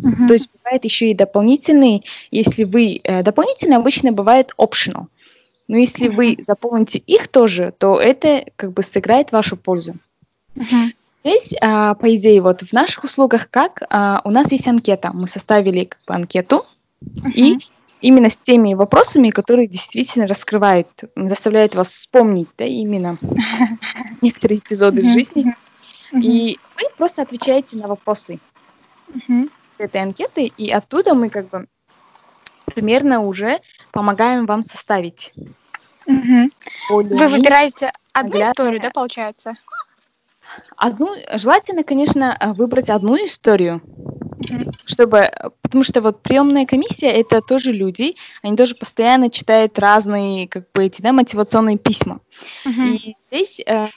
[0.00, 0.26] Mm-hmm.
[0.26, 5.06] То есть бывает еще и дополнительные, если вы э, дополнительные обычно бывает optional,
[5.68, 6.14] но если mm-hmm.
[6.14, 9.94] вы заполните их тоже, то это как бы сыграет вашу пользу.
[10.56, 10.92] Mm-hmm.
[11.22, 15.28] Здесь, а, по идее, вот в наших услугах как а, у нас есть анкета, мы
[15.28, 16.64] составили как бы анкету
[17.04, 17.30] uh-huh.
[17.34, 17.58] и
[18.00, 23.18] именно с теми вопросами, которые действительно раскрывают, заставляют вас вспомнить, да, именно
[24.22, 25.54] некоторые эпизоды жизни.
[26.14, 28.38] И вы просто отвечаете на вопросы.
[29.80, 31.66] Этой анкеты, и оттуда мы как бы
[32.66, 33.60] примерно уже
[33.92, 35.32] помогаем вам составить.
[36.06, 36.52] Mm-hmm.
[36.90, 38.52] Вы выбираете одну наглядное...
[38.52, 39.54] историю, да, получается?
[40.76, 43.80] Одну, желательно, конечно, выбрать одну историю,
[44.84, 45.30] чтобы,
[45.62, 50.86] потому что вот приемная комиссия это тоже люди, они тоже постоянно читают разные, как бы
[50.86, 52.20] эти, да, мотивационные письма.
[52.66, 52.88] Uh-huh.
[52.88, 53.88] И здесь э,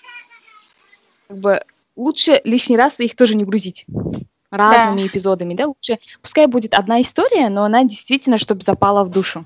[1.28, 1.62] как бы
[1.96, 3.86] лучше лишний раз их тоже не грузить
[4.58, 5.08] разными да.
[5.08, 9.46] эпизодами, да, лучше, пускай будет одна история, но она действительно, чтобы запала в душу.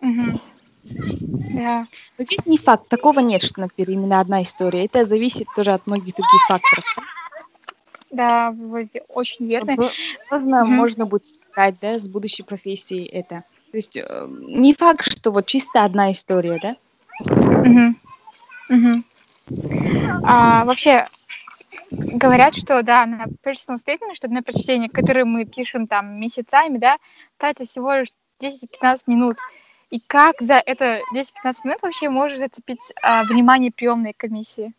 [0.00, 0.40] Uh-huh.
[0.84, 1.86] Да.
[2.16, 4.84] Но здесь не факт, такого нет, что, например, именно одна история.
[4.84, 6.84] Это зависит тоже от многих других факторов.
[8.10, 9.76] Да, вы очень верно.
[10.30, 10.72] Возможно, угу.
[10.72, 13.44] можно будет сказать, да, с будущей профессией это.
[13.70, 16.76] То есть э, не факт, что вот чисто одна история, да?
[17.20, 17.94] Угу.
[18.70, 19.02] Угу.
[20.24, 21.08] А, вообще,
[21.90, 26.98] говорят, что, да, на personal statement, что на прочтение, которое мы пишем там месяцами, да,
[27.36, 28.08] тратится всего лишь
[28.42, 29.36] 10-15 минут.
[29.90, 34.72] И как за это 10-15 минут вообще можешь зацепить а, внимание приемной комиссии?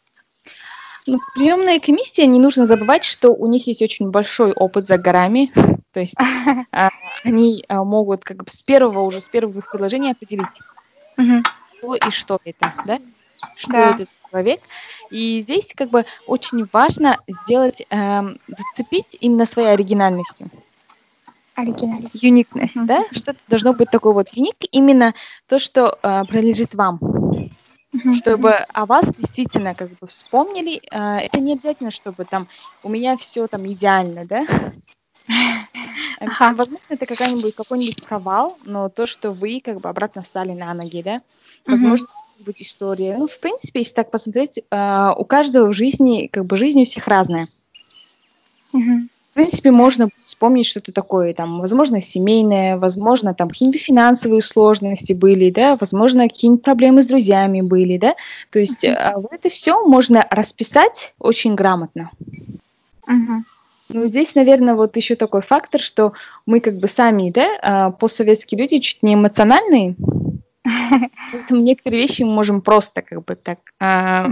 [1.08, 5.52] Ну, приемная комиссия, не нужно забывать, что у них есть очень большой опыт за горами.
[5.94, 6.16] То есть
[6.72, 6.90] а,
[7.24, 10.48] они а, могут как бы с первого уже, с первых предложений определить,
[11.78, 13.00] кто и что это, да?
[13.58, 14.62] Что это человек.
[15.10, 20.50] И здесь как бы очень важно сделать, эм, зацепить именно своей оригинальностью.
[21.56, 22.24] Оригинальность.
[22.24, 22.86] Юникность, mm-hmm.
[22.86, 23.04] да?
[23.12, 25.14] Что-то должно быть такое вот юник, именно
[25.48, 27.00] то, что э, принадлежит вам.
[27.02, 28.14] Mm-hmm.
[28.14, 30.82] Чтобы о вас действительно как бы вспомнили.
[30.92, 32.48] Э, это не обязательно, чтобы там
[32.84, 34.46] у меня все там идеально, да?
[36.22, 36.54] Ага.
[36.54, 41.02] Возможно, это какая-нибудь какой-нибудь провал, но то, что вы как бы обратно встали на ноги,
[41.02, 41.22] да?
[41.66, 42.08] Возможно,
[42.44, 43.18] быть история.
[43.18, 46.86] Ну, в принципе, если так посмотреть, э, у каждого в жизни, как бы жизнь у
[46.86, 47.48] всех разная.
[48.74, 49.08] Угу.
[49.32, 55.52] В принципе, можно вспомнить что-то такое, там, возможно, семейное, возможно, там какие-нибудь финансовые сложности были,
[55.52, 58.16] да, возможно, какие-нибудь проблемы с друзьями были, да.
[58.50, 62.10] То есть uh вот это все можно расписать очень грамотно.
[63.08, 63.42] uh
[63.90, 66.14] Ну, здесь, наверное, вот еще такой фактор, что
[66.46, 69.96] мы как бы сами, да, а, постсоветские люди чуть не эмоциональные,
[71.32, 74.30] Поэтому некоторые вещи мы можем просто как бы так а,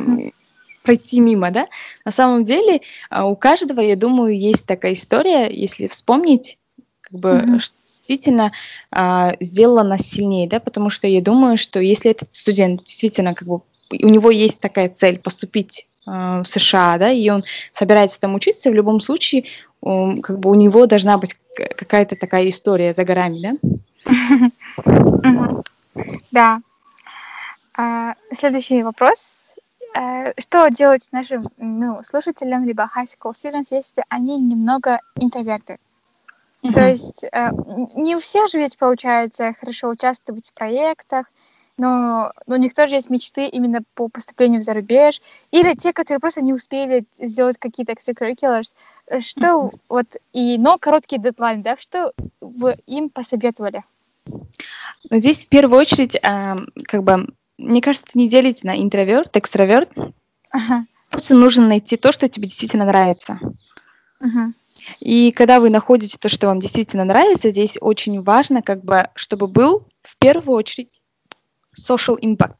[0.84, 1.68] пройти мимо, да.
[2.06, 6.58] На самом деле а, у каждого, я думаю, есть такая история, если вспомнить,
[7.02, 7.60] как бы, mm-hmm.
[7.60, 8.52] что действительно
[8.92, 13.48] а, сделала нас сильнее, да, потому что я думаю, что если этот студент действительно как
[13.48, 18.70] бы у него есть такая цель поступить в США, да, и он собирается там учиться,
[18.70, 19.44] в любом случае,
[19.82, 23.58] как бы у него должна быть какая-то такая история за горами,
[24.06, 25.62] да?
[26.32, 26.62] Да.
[27.76, 29.56] А, следующий вопрос.
[29.96, 35.78] А, что делать нашим ну, слушателям либо high school students, если они немного интроверты?
[36.64, 36.74] Mm-hmm.
[36.74, 37.52] То есть а,
[37.96, 41.28] не у всех же ведь получается хорошо участвовать в проектах,
[41.78, 46.20] но, но у них тоже есть мечты именно по поступлению в зарубеж, или те, которые
[46.20, 48.74] просто не успели сделать какие-то extracurriculars,
[49.20, 49.80] что mm-hmm.
[49.90, 53.84] вот, и, но короткий дедлайн, да, что вы им посоветовали?
[55.10, 59.90] Здесь в первую очередь, э, как бы, мне кажется, не делить на интроверт, экстраверт.
[60.52, 60.86] Ага.
[61.10, 63.40] Просто нужно найти то, что тебе действительно нравится.
[64.20, 64.54] Ага.
[65.00, 69.48] И когда вы находите то, что вам действительно нравится, здесь очень важно, как бы, чтобы
[69.48, 71.02] был в первую очередь
[71.76, 72.56] social impact.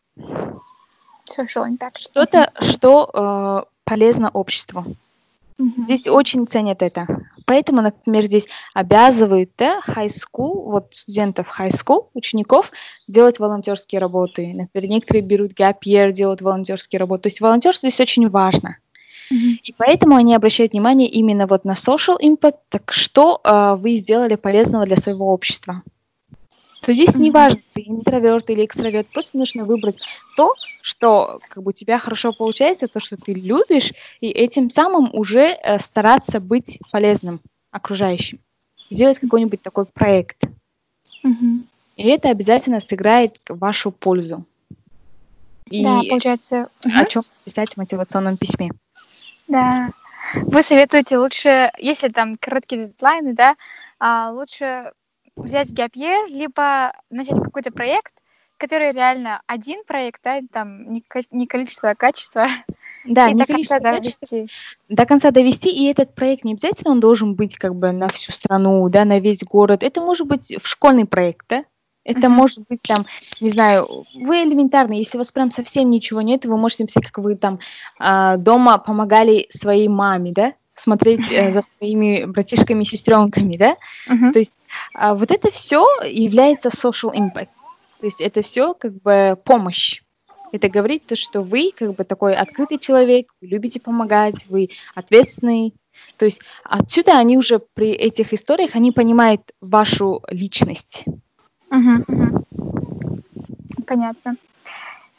[1.26, 2.00] Social impact.
[2.00, 4.86] Что-то, что э, полезно обществу.
[5.60, 5.84] Mm-hmm.
[5.84, 7.08] Здесь очень ценят это.
[7.48, 12.72] Поэтому, например, здесь обязывают да, high school, вот студентов high school, учеников,
[13.08, 14.52] делать волонтерские работы.
[14.54, 17.24] Например, некоторые берут gap year, делают волонтерские работы.
[17.24, 18.80] То есть волонтерство здесь очень важно.
[19.32, 19.60] Mm-hmm.
[19.64, 24.36] И поэтому они обращают внимание именно вот на social impact, так что э, вы сделали
[24.36, 25.84] полезного для своего общества
[26.82, 30.00] то здесь не важно, ты интроверт или экстраверт, просто нужно выбрать
[30.36, 35.10] то, что как бы у тебя хорошо получается, то, что ты любишь, и этим самым
[35.14, 38.40] уже э, стараться быть полезным окружающим,
[38.90, 40.44] сделать какой-нибудь такой проект.
[41.26, 41.64] Mm-hmm.
[41.98, 44.46] И это обязательно сыграет в вашу пользу.
[45.70, 46.70] И да, получается.
[46.84, 48.72] О чем писать в мотивационном письме.
[49.48, 49.92] Да.
[50.36, 53.56] Вы советуете лучше, если там короткие дедлайны, да,
[54.00, 54.92] а лучше
[55.38, 58.14] взять year, либо начать какой-то проект,
[58.58, 62.48] который реально один проект, да, там не, не количество, а качество.
[63.06, 64.48] Да, и не до количество, конца а довести.
[64.90, 68.32] До конца довести, и этот проект не обязательно он должен быть как бы на всю
[68.32, 69.84] страну, да, на весь город.
[69.84, 71.64] Это может быть в школьный проект, да?
[72.04, 72.30] Это uh-huh.
[72.30, 73.06] может быть там,
[73.42, 77.18] не знаю, вы элементарно, если у вас прям совсем ничего нет, вы можете написать, как
[77.18, 77.60] вы там
[78.00, 83.76] э, дома помогали своей маме, да, смотреть э, за своими братишками и сестренками, да?
[84.08, 84.32] Uh-huh.
[84.32, 84.54] То есть
[84.94, 87.50] а вот это все является social impact.
[88.00, 90.02] То есть это все как бы помощь.
[90.52, 95.74] Это говорит то, что вы как бы такой открытый человек, вы любите помогать, вы ответственный.
[96.18, 101.04] То есть отсюда они уже при этих историях, они понимают вашу личность.
[101.70, 102.46] Угу, угу.
[103.86, 104.38] Понятно.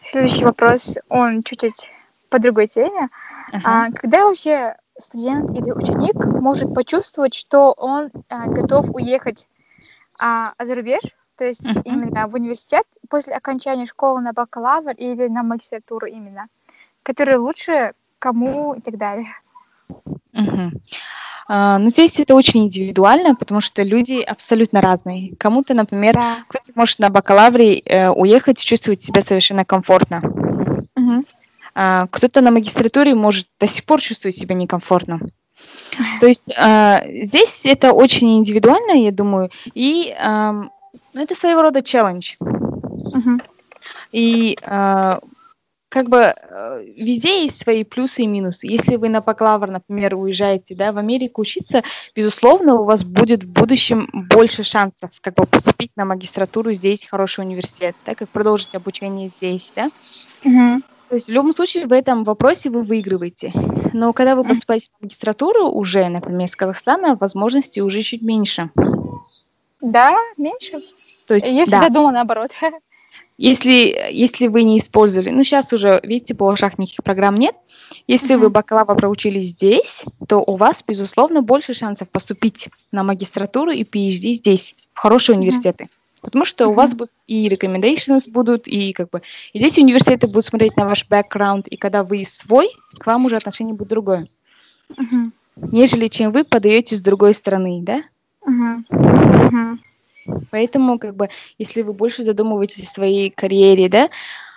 [0.03, 1.91] Следующий вопрос, он чуть-чуть
[2.31, 3.09] по другой теме.
[3.53, 3.61] Uh-huh.
[3.65, 9.49] А, когда вообще студент или ученик может почувствовать, что он а, готов уехать
[10.19, 11.03] а, за рубеж,
[11.37, 11.83] то есть uh-huh.
[11.85, 16.49] именно в университет после окончания школы на бакалавр или на магистратуру именно,
[17.03, 19.29] который лучше кому и так далее.
[20.35, 20.71] Угу.
[21.51, 25.35] А, ну, здесь это очень индивидуально, потому что люди абсолютно разные.
[25.37, 26.45] Кому-то, например, да.
[26.49, 30.21] кто-то может на бакалавре э, уехать и чувствовать себя совершенно комфортно.
[30.97, 31.25] Угу.
[31.25, 31.38] А,
[32.11, 35.21] кто-то на магистратуре может до сих пор чувствовать себя некомфортно.
[36.21, 40.71] То есть а, здесь это очень индивидуально, я думаю, и а, ну,
[41.23, 42.35] это своего рода челлендж.
[42.41, 43.39] Угу.
[44.13, 45.21] И а,
[45.89, 48.67] как бы э, везде есть свои плюсы и минусы.
[48.67, 51.83] Если вы на бакалавр, например, уезжаете да, в Америку учиться,
[52.15, 57.11] безусловно, у вас будет в будущем больше шансов как бы поступить на магистратуру здесь, в
[57.11, 59.89] хороший университет, да, как продолжить обучение здесь, да.
[60.45, 60.83] Угу.
[61.09, 63.53] То есть в любом случае в этом вопросе вы выигрываете.
[63.93, 68.71] Но когда вы поступаете в магистратуру уже, например, из Казахстана, возможностей уже чуть меньше.
[69.81, 70.83] Да, меньше?
[71.27, 71.95] То есть, Я всегда да.
[71.95, 72.51] думала наоборот.
[73.41, 77.55] Если, если вы не использовали, ну сейчас уже, видите, по ушах никаких программ нет,
[78.09, 78.41] если uh-huh.
[78.41, 84.33] вы бакалавр проучили здесь, то у вас, безусловно, больше шансов поступить на магистратуру и PhD
[84.33, 85.39] здесь, в хорошие uh-huh.
[85.39, 85.87] университеты.
[86.29, 86.69] Потому что uh-huh.
[86.69, 89.23] у вас будут и recommendations будут, и как бы
[89.55, 92.69] и здесь университеты будут смотреть на ваш бэкграунд, и когда вы свой,
[92.99, 94.29] к вам уже отношение будет другое.
[94.91, 95.31] Uh-huh.
[95.57, 98.03] Нежели чем вы подаете с другой стороны, да?
[98.47, 99.79] Uh-huh.
[100.51, 104.11] Поэтому, как бы, если вы больше задумываетесь о своей карьере, да,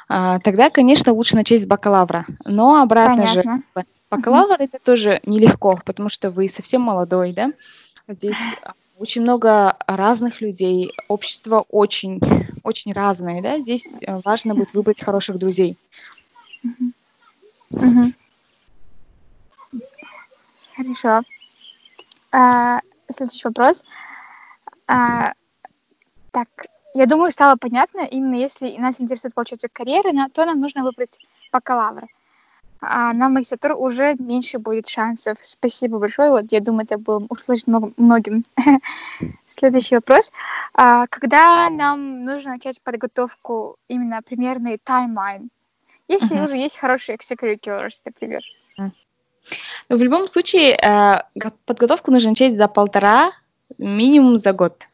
[0.10, 2.26] а, тогда, конечно, лучше начать с бакалавра.
[2.44, 3.64] Но обратно Понятно.
[3.76, 4.66] же, бакалавр uh-huh.
[4.66, 7.54] это тоже нелегко, потому что вы совсем молодой, да.
[8.10, 8.36] Здесь
[9.02, 12.20] очень много разных людей, общество очень,
[12.64, 13.60] очень разное, да.
[13.60, 15.76] Здесь э, важно будет выбрать хороших друзей.
[20.76, 21.22] Хорошо.
[22.32, 22.82] А,
[23.12, 23.84] следующий вопрос.
[24.86, 25.34] А,
[26.30, 26.48] так,
[26.94, 31.18] я думаю, стало понятно, именно если нас интересует, получается, карьера, то нам нужно выбрать
[31.52, 32.08] бакалавр.
[32.82, 35.38] А на магистратуру уже меньше будет шансов.
[35.42, 36.32] Спасибо большое.
[36.32, 38.44] Вот я думаю, это было услышано многим.
[39.48, 40.32] Следующий вопрос.
[40.74, 45.50] А, когда нам нужно начать подготовку, именно примерный таймлайн?
[46.08, 46.46] Если uh-huh.
[46.46, 48.42] уже есть хорошие extracurriculars, например.
[48.78, 51.22] Ну, в любом случае, э,
[51.66, 53.32] подготовку нужно начать за полтора,
[53.78, 54.88] минимум за год.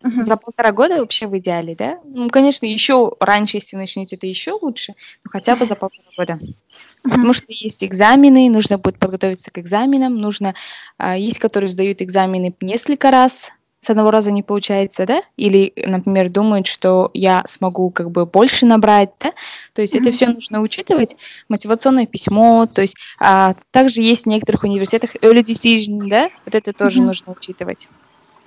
[0.00, 0.22] Uh-huh.
[0.22, 1.98] За полтора года вообще в идеале, да?
[2.04, 4.92] Ну, конечно, еще раньше, если начнете, это еще лучше,
[5.24, 6.34] но хотя бы за полтора года.
[6.34, 6.54] Uh-huh.
[7.02, 10.54] Потому что есть экзамены, нужно будет подготовиться к экзаменам, нужно...
[10.98, 15.22] А, есть, которые сдают экзамены несколько раз, с одного раза не получается, да?
[15.36, 19.32] Или, например, думают, что я смогу как бы больше набрать, да?
[19.72, 20.00] То есть mm-hmm.
[20.00, 21.16] это все нужно учитывать.
[21.48, 26.30] Мотивационное письмо, то есть а, также есть в некоторых университетах early decision, да?
[26.44, 27.04] Вот это тоже mm-hmm.
[27.04, 27.88] нужно учитывать.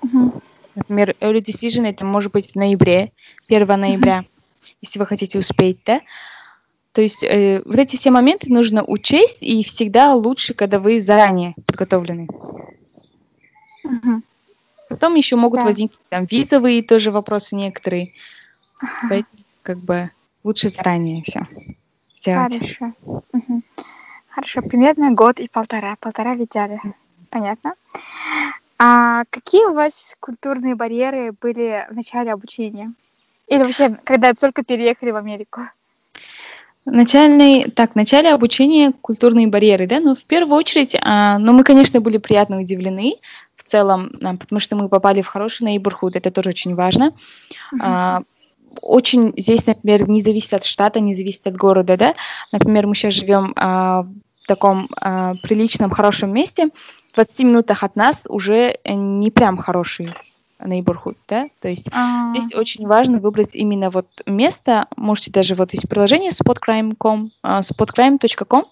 [0.04, 0.41] Mm-hmm.
[0.76, 3.11] Например, early decision это может быть в ноябре,
[3.47, 4.26] 1 ноября,
[4.82, 6.01] если вы хотите успеть, да?
[6.93, 11.55] То есть э, вот эти все моменты нужно учесть, и всегда лучше, когда вы заранее
[11.65, 12.28] подготовлены.
[13.86, 14.22] Mm-hmm.
[14.89, 15.65] Потом еще могут да.
[15.65, 18.11] возникнуть там визовые тоже вопросы некоторые.
[19.09, 20.11] Поэтому как бы
[20.43, 21.47] лучше заранее все
[22.17, 22.53] сделать.
[22.53, 22.93] Хорошо.
[23.05, 23.61] Угу.
[24.30, 25.95] Хорошо, примерно год и полтора.
[25.99, 26.82] Полтора в идеале.
[27.30, 27.76] Понятно.
[28.84, 32.91] А какие у вас культурные барьеры были в начале обучения?
[33.47, 35.61] Или вообще, когда только переехали в Америку?
[36.86, 41.63] Начальный, так, в начале обучения культурные барьеры, да, но в первую очередь, а, ну, мы,
[41.63, 43.17] конечно, были приятно удивлены
[43.55, 47.13] в целом, а, потому что мы попали в хороший neighborhood, это тоже очень важно.
[47.71, 47.77] Uh-huh.
[47.84, 48.23] А,
[48.82, 52.15] очень здесь, например, не зависит от штата, не зависит от города, да.
[52.51, 54.07] Например, мы сейчас живем а,
[54.41, 56.69] в таком а, приличном, хорошем месте,
[57.14, 60.09] 20 минутах от нас уже э, не прям хороший
[60.64, 62.36] neighborhood, да, то есть А-а-а.
[62.36, 68.66] здесь очень важно выбрать именно вот место, можете даже вот есть приложение spotcrime.com, uh, spotcrime.com,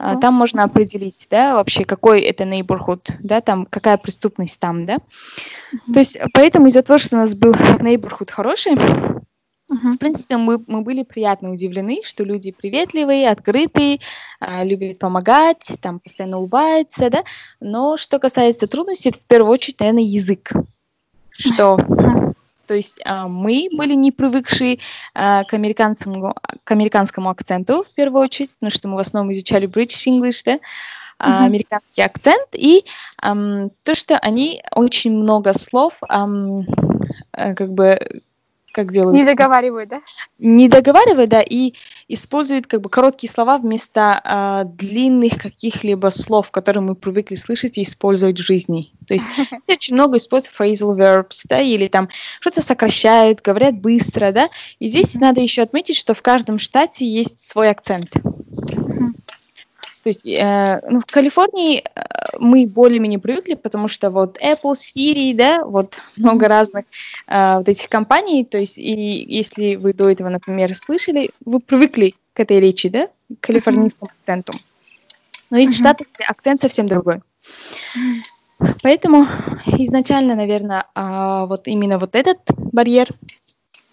[0.00, 4.96] uh, там можно определить, да, вообще какой это neighborhood, да, там какая преступность там, да,
[4.96, 5.92] uh-huh.
[5.92, 8.76] то есть поэтому из-за того, что у нас был neighborhood хороший,
[9.82, 14.00] В принципе, мы, мы были приятно удивлены, что люди приветливые, открытые,
[14.40, 17.24] э, любят помогать, там постоянно улыбаются, да.
[17.60, 20.52] Но что касается трудностей, это в первую очередь, наверное, язык.
[21.30, 21.78] Что.
[22.66, 24.78] То есть а, мы были не привыкшие
[25.14, 29.66] а, к, американскому, к американскому акценту в первую очередь, потому что мы в основном изучали
[29.66, 30.58] British English, да,
[31.18, 32.84] а, американский акцент, и
[33.20, 33.34] а,
[33.82, 36.28] то, что они очень много слов а,
[37.32, 38.20] как бы
[38.78, 39.16] как делают?
[39.16, 40.00] Не договаривают, да?
[40.38, 41.72] Не договаривают, да, и
[42.06, 47.82] используют как бы короткие слова вместо э, длинных каких-либо слов, которые мы привыкли слышать и
[47.82, 48.92] использовать в жизни.
[49.08, 49.26] То есть
[49.68, 52.08] очень много используют phrasal verbs, да, или там
[52.38, 54.48] что-то сокращают, говорят быстро, да.
[54.78, 58.12] И здесь надо еще отметить, что в каждом штате есть свой акцент.
[60.08, 61.84] То есть э, ну, в Калифорнии
[62.38, 66.86] мы более-менее привыкли, потому что вот Apple, Siri, да, вот много разных
[67.26, 72.14] э, вот этих компаний, то есть и если вы до этого, например, слышали, вы привыкли
[72.32, 74.54] к этой речи, да, к калифорнийскому акценту.
[75.50, 77.20] Но из Штатов акцент совсем другой.
[78.82, 79.26] Поэтому
[79.66, 83.08] изначально, наверное, а, вот именно вот этот барьер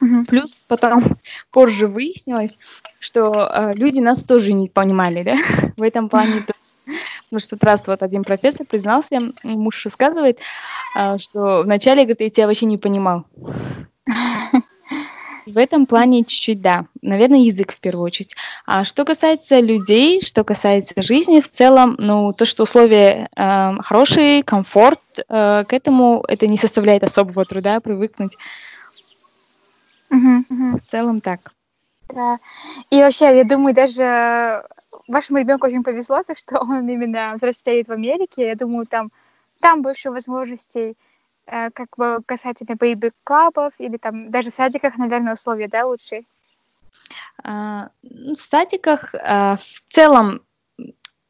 [0.02, 0.26] Угу.
[0.26, 1.18] Плюс потом
[1.52, 2.58] позже выяснилось,
[3.00, 5.38] что э, люди нас тоже не понимали, да,
[5.78, 6.44] в этом плане.
[7.26, 10.40] Потому что раз вот один профессор признался, муж рассказывает,
[10.96, 13.26] э, что вначале, говорит, я тебя вообще не понимал.
[15.46, 16.86] В этом плане чуть-чуть, да.
[17.04, 18.36] Наверное, язык в первую очередь.
[18.66, 24.42] А что касается людей, что касается жизни в целом, ну, то, что условия э, хорошие,
[24.42, 28.36] комфорт, э, к этому это не составляет особого труда привыкнуть.
[30.16, 31.52] Угу, В целом так.
[32.10, 32.40] Да.
[32.92, 34.64] И вообще, я думаю, даже
[35.08, 38.48] вашему ребенку очень повезло, то, что он именно взрослеет в Америке.
[38.48, 39.12] Я думаю, там,
[39.60, 40.96] там больше возможностей,
[41.48, 46.24] э, как бы касательно baby-club ов или там даже в садиках, наверное, условия, да, лучше?
[47.44, 50.42] А, ну, в садиках а, в целом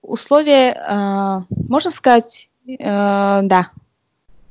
[0.02, 2.50] условия, а, можно сказать,
[2.82, 3.72] а, да,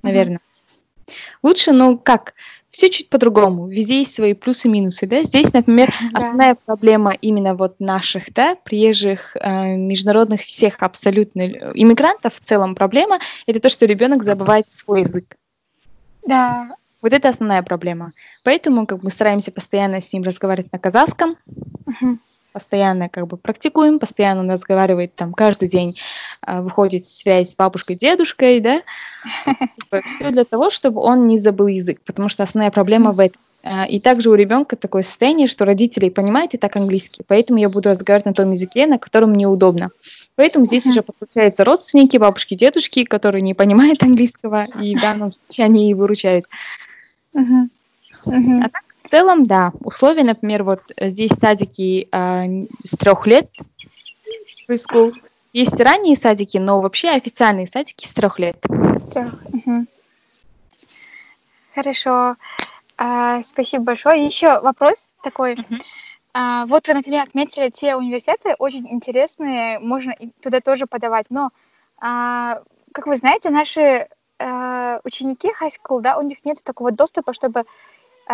[0.03, 0.37] наверное.
[0.37, 1.13] Mm-hmm.
[1.43, 2.35] Лучше, ну как,
[2.75, 3.69] все чуть по-другому.
[3.69, 5.23] Везде есть свои плюсы и минусы, да.
[5.23, 6.19] Здесь, например, да.
[6.19, 13.21] основная проблема именно вот наших, да, приезжих, э, международных всех абсолютно иммигрантов в целом проблема
[13.47, 15.37] это то, что ребенок забывает свой язык.
[16.27, 16.75] Да.
[17.01, 18.13] Вот это основная проблема.
[18.43, 21.37] Поэтому как мы стараемся постоянно с ним разговаривать на казахском.
[21.87, 22.19] Uh-huh
[22.55, 25.99] постоянно как бы практикуем, постоянно он разговаривает там каждый день,
[26.47, 28.83] э, выходит связь с бабушкой, дедушкой, да,
[29.45, 33.43] типа, все для того, чтобы он не забыл язык, потому что основная проблема в этом.
[33.65, 37.69] Э, и также у ребенка такое состояние, что родители понимают и так английский, поэтому я
[37.69, 39.91] буду разговаривать на том языке, на котором мне удобно.
[40.37, 40.91] Поэтому здесь uh-huh.
[40.91, 45.95] уже подключаются родственники, бабушки, дедушки, которые не понимают английского, и в данном случае они и
[45.95, 46.47] выручают.
[47.35, 47.69] Uh-huh.
[48.27, 48.61] Uh-huh.
[48.63, 48.84] А так
[49.15, 49.73] целом, да.
[49.81, 53.49] Условия, например, вот э, здесь садики э, с трех лет,
[54.69, 55.13] preschool.
[55.53, 58.57] Есть ранние садики, но вообще официальные садики с трех лет.
[58.99, 59.35] С трех.
[59.53, 59.87] Угу.
[61.77, 62.35] Хорошо.
[62.97, 64.27] А, спасибо большое.
[64.27, 65.53] Еще вопрос такой.
[65.53, 65.77] Угу.
[66.33, 71.27] А, вот вы, например, отметили те университеты, очень интересные, можно туда тоже подавать.
[71.31, 71.51] Но,
[72.01, 72.63] а,
[72.93, 74.09] как вы знаете, наши
[74.41, 77.65] а, ученики high school, да, у них нет такого доступа, чтобы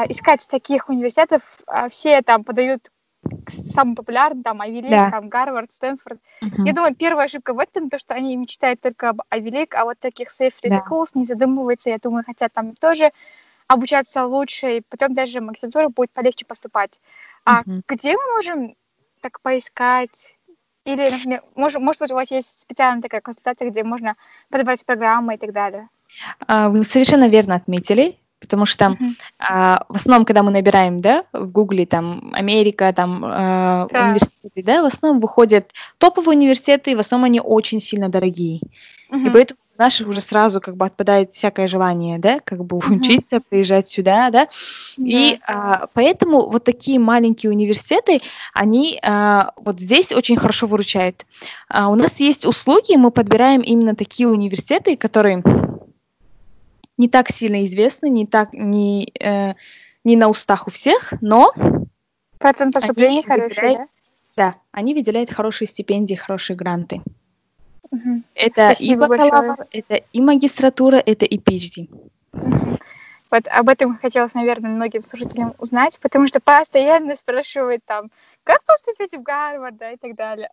[0.08, 2.90] искать таких университетов, а, все там подают
[3.48, 5.10] самым популярным, там, League, да.
[5.10, 6.20] там, Гарвард, Стэнфорд.
[6.42, 6.66] Uh-huh.
[6.66, 9.98] Я думаю, первая ошибка в этом, то, что они мечтают только об League, а вот
[9.98, 10.82] таких safety да.
[10.88, 13.12] schools не задумываются, я думаю, хотят там тоже
[13.68, 17.00] обучаться лучше, и потом даже в магистратуру будет полегче поступать.
[17.44, 17.82] А uh-huh.
[17.86, 18.74] где мы можем
[19.20, 20.36] так поискать?
[20.86, 24.16] Или, например, может, может быть, у вас есть специальная такая консультация, где можно
[24.48, 25.88] подобрать программы и так далее?
[26.48, 28.96] Uh, вы совершенно верно отметили потому что uh-huh.
[29.38, 34.06] а, в основном, когда мы набираем, да, в Гугле там Америка, там а, да.
[34.06, 38.60] университеты, да, в основном выходят топовые университеты, и в основном они очень сильно дорогие,
[39.10, 39.26] uh-huh.
[39.26, 42.96] и поэтому у наших уже сразу как бы отпадает всякое желание, да, как бы uh-huh.
[42.96, 44.48] учиться, приезжать сюда, да, yeah.
[44.98, 48.18] и а, поэтому вот такие маленькие университеты,
[48.54, 51.26] они а, вот здесь очень хорошо выручают.
[51.68, 55.42] А, у нас есть услуги, мы подбираем именно такие университеты, которые
[57.00, 59.54] не так сильно известны, не так не, э,
[60.04, 61.50] не на устах у всех, но
[62.38, 63.86] процент поступления хороший, да?
[64.36, 67.00] Да, они выделяют хорошие стипендии, хорошие гранты.
[67.90, 68.22] Угу.
[68.34, 71.88] Это Спасибо и бакалавр, это и магистратура, это и PhD.
[72.34, 72.78] Угу.
[73.30, 78.10] Вот об этом хотелось, наверное, многим слушателям узнать, потому что постоянно спрашивают там,
[78.44, 80.50] как поступить в Гарвард, да, и так далее.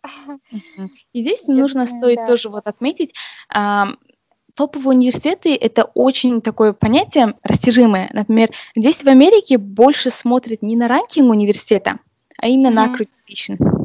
[1.12, 2.26] И здесь Я нужно думаю, стоит да.
[2.26, 3.14] тоже вот отметить,
[4.58, 8.10] топовые университеты— это очень такое понятие растяжимое.
[8.12, 12.00] Например, здесь в Америке больше смотрят не на ранкинг университета,
[12.36, 12.72] а именно mm-hmm.
[12.72, 13.77] на accreditation.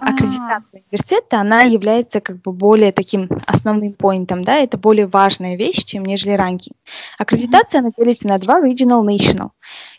[0.00, 0.76] Аккредитация а.
[0.76, 6.04] университета, она является как бы более таким основным поинтом, да, это более важная вещь, чем
[6.04, 6.76] нежели ранкинг.
[7.18, 9.50] Аккредитация, она делится на два, regional, national.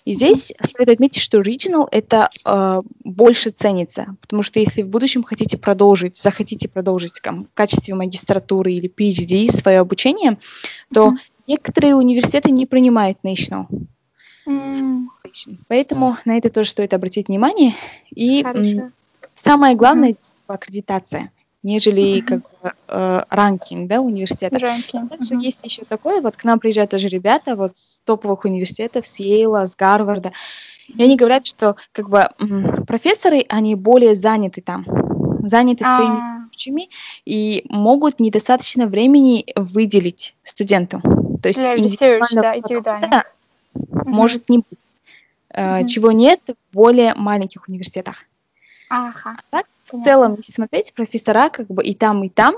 [0.04, 5.24] И здесь стоит отметить, что regional это э, больше ценится, потому что если в будущем
[5.24, 10.40] хотите продолжить, захотите продолжить там, в качестве магистратуры или PhD свое обучение,
[10.92, 11.18] то mm-hmm.
[11.48, 13.68] некоторые университеты не принимают national.
[14.48, 15.06] Mm.
[15.68, 17.76] Поэтому на это тоже стоит обратить внимание.
[18.10, 18.92] И Хорошо.
[19.42, 20.32] Самое главное mm-hmm.
[20.48, 21.32] аккредитация
[21.64, 22.22] нежели mm-hmm.
[22.24, 24.58] как бы э, ранкинг, да, университета.
[24.58, 25.12] Ранкинг.
[25.12, 25.44] Также mm-hmm.
[25.44, 29.68] есть еще такое, вот к нам приезжают тоже ребята вот с топовых университетов, с Йейла,
[29.68, 30.32] с Гарварда,
[30.88, 32.30] и они говорят, что как бы
[32.88, 34.86] профессоры, они более заняты там,
[35.48, 36.90] заняты своими коучами
[37.26, 41.02] и могут недостаточно времени выделить студенту.
[41.42, 43.24] То есть Для research, да, индивидуально.
[43.92, 44.80] Может не быть.
[45.54, 48.26] Uh, чего нет в более маленьких университетах.
[48.94, 49.38] Ага.
[49.52, 52.56] Так, в целом, если смотреть, профессора как бы и там, и там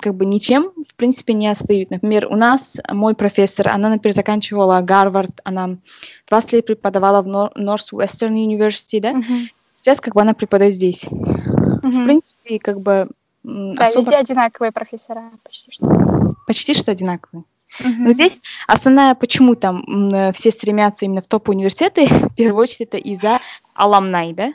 [0.00, 1.90] как бы ничем, в принципе, не остают.
[1.90, 5.76] Например, у нас мой профессор, она, например, заканчивала Гарвард, она
[6.28, 9.12] 20 лет преподавала в Northwestern University, да?
[9.12, 9.46] Uh-huh.
[9.76, 11.04] Сейчас как бы она преподает здесь.
[11.04, 11.80] Uh-huh.
[11.80, 13.08] В принципе, как бы
[13.44, 14.00] да, особо...
[14.00, 16.34] везде одинаковые профессора, почти что.
[16.48, 17.44] Почти что одинаковые.
[17.80, 17.94] Uh-huh.
[17.98, 23.38] Но здесь основная, почему там все стремятся именно в топ-университеты, в первую очередь это из-за
[23.74, 24.54] аламнай, да?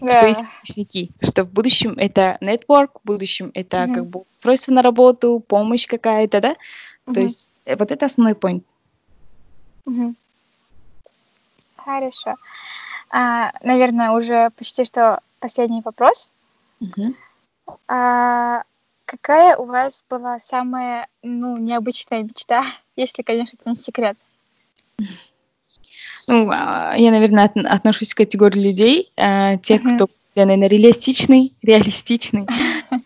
[0.00, 0.12] Да.
[0.12, 3.94] Что есть выпускники, что в будущем это network, в будущем это uh-huh.
[3.94, 6.50] как бы устройство на работу, помощь какая-то, да?
[6.52, 7.14] Uh-huh.
[7.14, 8.62] То есть э, вот это основной point.
[9.86, 10.14] Uh-huh.
[11.76, 12.36] Хорошо.
[13.10, 16.32] А, наверное, уже почти что последний вопрос.
[16.80, 17.14] Uh-huh.
[17.88, 18.62] А,
[19.04, 22.64] какая у вас была самая, ну, необычная мечта,
[22.96, 24.16] если, конечно, это не секрет?
[26.30, 29.96] Ну, а, я, наверное, от, отношусь к категории людей, э, тех, uh-huh.
[29.96, 32.46] кто, наверное, реалистичный, реалистичный.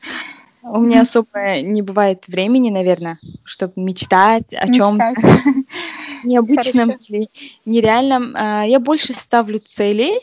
[0.63, 5.15] У меня особо не бывает времени, наверное, чтобы мечтать о чем-то
[6.25, 7.31] необычном или
[7.65, 8.35] нереальном.
[8.35, 10.21] А, я больше ставлю цели,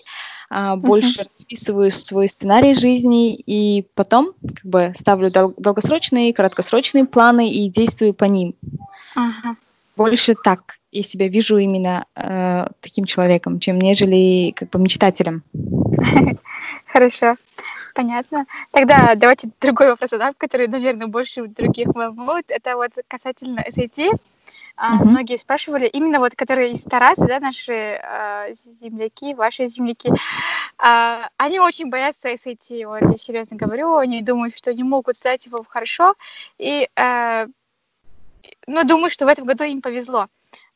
[0.77, 7.67] больше расписываю свой сценарий жизни и потом как бы ставлю дол- долгосрочные, краткосрочные планы и
[7.69, 8.53] действую по ним.
[9.95, 15.43] Больше так я себя вижу именно э, таким человеком, чем нежели как бы мечтателем.
[16.87, 17.35] Хорошо,
[17.95, 18.45] понятно.
[18.71, 22.45] Тогда давайте другой вопрос задам, который, наверное, больше других волнует.
[22.49, 24.19] Это вот касательно SAT.
[24.77, 25.03] Uh-huh.
[25.05, 31.59] Многие спрашивали, именно вот которые из Тараса, да, наши э, земляки, ваши земляки, э, они
[31.59, 36.15] очень боятся SAT, вот я серьезно говорю, они думают, что не могут сдать его хорошо,
[36.57, 37.47] и, э,
[38.65, 40.27] но думаю, что в этом году им повезло.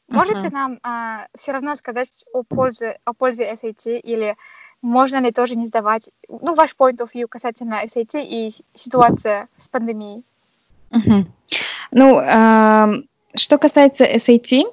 [0.08, 0.52] Можете uh-huh.
[0.52, 4.36] нам э, все равно сказать о пользе, о пользе SAT или
[4.82, 9.68] можно ли тоже не сдавать, ну, ваш point of view касательно SAT и ситуация с
[9.68, 10.24] пандемией?
[10.92, 11.26] Uh-huh.
[11.92, 13.04] Ну, э,
[13.36, 14.64] что касается SAT,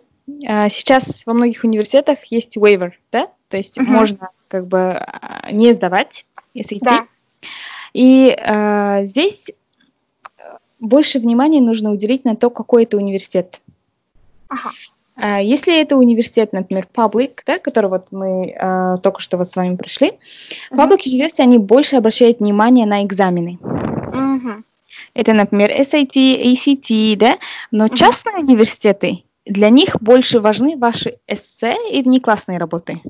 [0.47, 3.85] а, сейчас во многих университетах есть waiver, да, то есть uh-huh.
[3.85, 6.79] можно как бы а, не сдавать SAT.
[6.81, 7.07] Да.
[7.93, 9.51] И э, здесь
[10.81, 13.61] больше внимания нужно уделить на то, какой это университет.
[14.49, 14.73] Ага.
[15.17, 19.77] Если это университет, например, public, да, который вот мы э, только что вот с вами
[19.77, 20.13] пришли,
[20.71, 20.77] uh-huh.
[20.77, 23.59] public university, они больше обращают внимание на экзамены.
[23.61, 24.63] Uh-huh.
[25.15, 27.37] Это, например, SAT, ACT, да,
[27.71, 27.95] но uh-huh.
[27.95, 33.01] частные университеты, для них больше важны ваши эссе и внеклассные работы.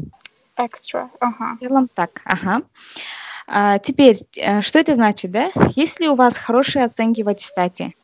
[0.58, 1.56] Extra, ага.
[1.56, 2.62] В целом так, ага.
[3.46, 5.50] А, теперь, э, что это значит, да?
[5.76, 7.94] Если у вас хорошие оценки в аттестате,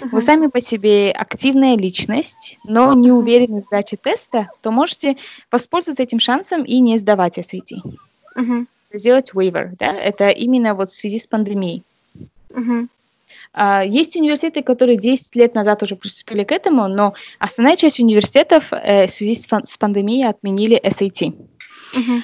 [0.00, 5.16] вы сами по себе активная личность, но не уверены в сдаче теста, то можете
[5.50, 7.80] воспользоваться этим шансом и не сдавать SAT.
[8.36, 8.66] Uh-huh.
[8.92, 9.92] Сделать waiver, да?
[9.92, 11.82] Это именно вот в связи с пандемией.
[12.50, 12.88] Uh-huh.
[13.86, 19.06] Есть университеты, которые 10 лет назад уже приступили к этому, но основная часть университетов э,
[19.06, 21.34] в связи с пандемией отменили SAT.
[21.94, 22.22] Uh-huh.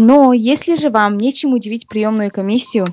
[0.00, 2.86] Но если же вам нечем удивить приемную комиссию,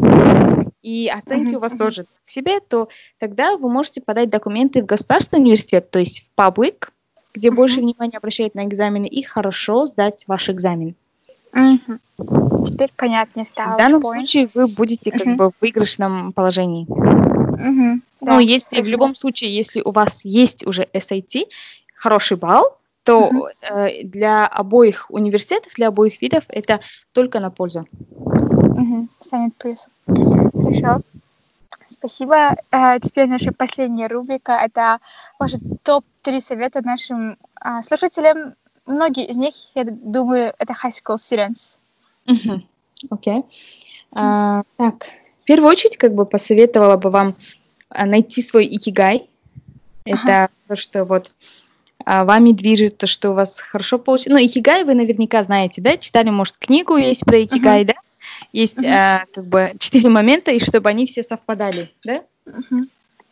[0.84, 1.58] и оценки uh-huh.
[1.58, 5.98] у вас тоже к себе, то тогда вы можете подать документы в государственный университет, то
[5.98, 6.90] есть в public,
[7.34, 7.56] где uh-huh.
[7.56, 10.96] больше внимания обращают на экзамены, и хорошо сдать ваш экзамен.
[11.54, 12.00] Uh-huh.
[12.66, 13.76] Теперь понятнее стало.
[13.76, 15.36] В данном случае вы будете как uh-huh.
[15.36, 16.86] бы в выигрышном положении.
[16.86, 18.02] Uh-huh.
[18.22, 18.88] Но да, если хорошо.
[18.88, 21.46] в любом случае, если у вас есть уже SAT,
[21.96, 23.90] хороший балл, то uh-huh.
[23.90, 26.82] э, для обоих университетов, для обоих видов это
[27.14, 27.88] только на пользу.
[28.84, 29.92] Угу, станет плюсом.
[30.54, 31.02] Хорошо.
[31.88, 32.56] Спасибо.
[32.72, 34.54] Э, теперь наша последняя рубрика.
[34.54, 35.00] Это
[35.40, 38.56] ваши топ-3 совета нашим а, слушателям.
[38.86, 41.78] Многие из них, я думаю, это high school students.
[43.10, 43.40] Окей.
[43.40, 43.44] Okay.
[44.16, 45.06] Uh, так,
[45.42, 47.36] в первую очередь, как бы посоветовала бы вам
[47.90, 49.28] а, найти свой икигай.
[50.06, 50.50] Это ага.
[50.68, 51.32] то, что вот
[52.06, 54.40] а, вами движет, то, что у вас хорошо получилось.
[54.40, 55.98] Ну, икигай вы наверняка знаете, да?
[55.98, 57.94] Читали, может, книгу есть про икигай, да?
[58.52, 58.88] Есть uh-huh.
[58.88, 62.24] а, как бы четыре момента, и чтобы они все совпадали, да?
[62.46, 62.88] Uh-huh.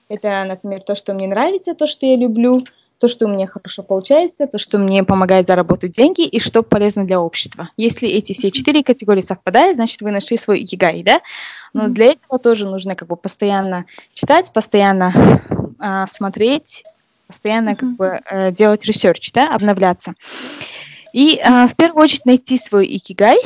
[0.10, 2.66] Это, например, то, что мне нравится, то, что я люблю,
[3.02, 7.04] то, что у меня хорошо получается, то, что мне помогает заработать деньги и что полезно
[7.04, 7.70] для общества.
[7.76, 11.22] Если эти все четыре категории совпадают, значит, вы нашли свой икигай, да?
[11.74, 15.42] Но для этого тоже нужно как бы постоянно читать, постоянно
[15.80, 16.84] а, смотреть,
[17.26, 20.14] постоянно как бы э, делать research, да, обновляться.
[21.14, 23.40] И э, в первую очередь найти свой икигай,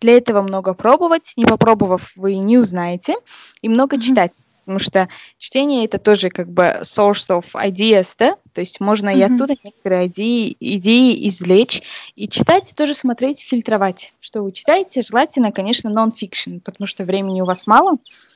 [0.00, 3.16] Для этого много пробовать, не попробовав, вы не узнаете,
[3.62, 4.32] и много читать
[4.70, 9.18] потому что чтение это тоже как бы source of ideas, да, то есть можно mm-hmm.
[9.18, 11.82] и оттуда некоторые идеи, идеи извлечь,
[12.14, 17.46] и читать, тоже смотреть, фильтровать, что вы читаете, желательно, конечно, non-fiction, потому что времени у
[17.46, 18.29] вас мало, Mm-hmm.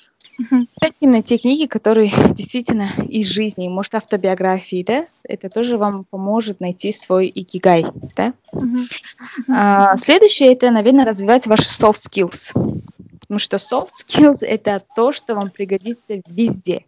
[1.01, 6.93] Именно те книги, которые действительно из жизни, может, автобиографии, да, это тоже вам поможет найти
[6.93, 7.85] свой икигай,
[8.17, 8.33] да.
[9.49, 12.53] А, следующее это, наверное, развивать ваши soft skills.
[13.21, 16.87] Потому что soft skills— это то, что вам пригодится везде.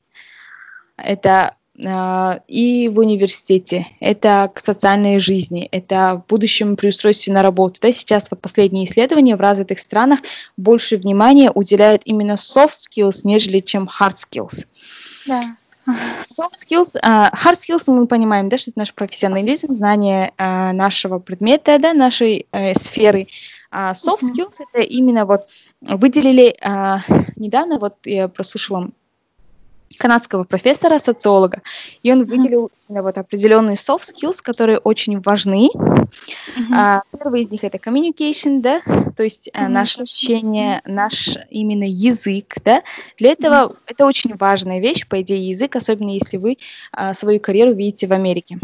[0.97, 7.81] Это и в университете, это к социальной жизни, это в будущем при устройстве на работу.
[7.83, 10.21] Да, сейчас вот последние исследования в развитых странах
[10.57, 14.67] больше внимания уделяют именно soft skills, нежели чем hard skills.
[15.27, 15.57] Да.
[16.27, 21.19] Soft skills, uh, hard skills мы понимаем, да, что это наш профессионализм, знание uh, нашего
[21.19, 23.29] предмета, да, нашей uh, сферы.
[23.71, 24.65] А soft skills mm-hmm.
[24.73, 25.49] это именно вот
[25.83, 27.01] выделили а,
[27.37, 28.91] недавно, вот я прослушала
[29.97, 31.63] канадского профессора, социолога,
[32.03, 33.03] и он выделил mm-hmm.
[33.03, 35.69] вот определенные soft skills, которые очень важны.
[35.75, 36.75] Mm-hmm.
[36.75, 38.81] А, первый из них это communication, да,
[39.17, 39.69] то есть mm-hmm.
[39.69, 42.83] наше общение, наш именно язык, да.
[43.19, 43.77] Для этого mm-hmm.
[43.87, 46.59] это очень важная вещь, по идее, язык, особенно если вы
[46.93, 48.59] а, свою карьеру видите в Америке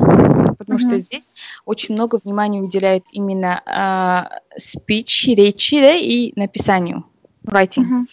[0.62, 0.88] потому mm-hmm.
[0.88, 1.30] что здесь
[1.64, 7.04] очень много внимания уделяют именно э, speech, речи да, и написанию,
[7.44, 7.84] writing.
[7.84, 8.06] Mm-hmm.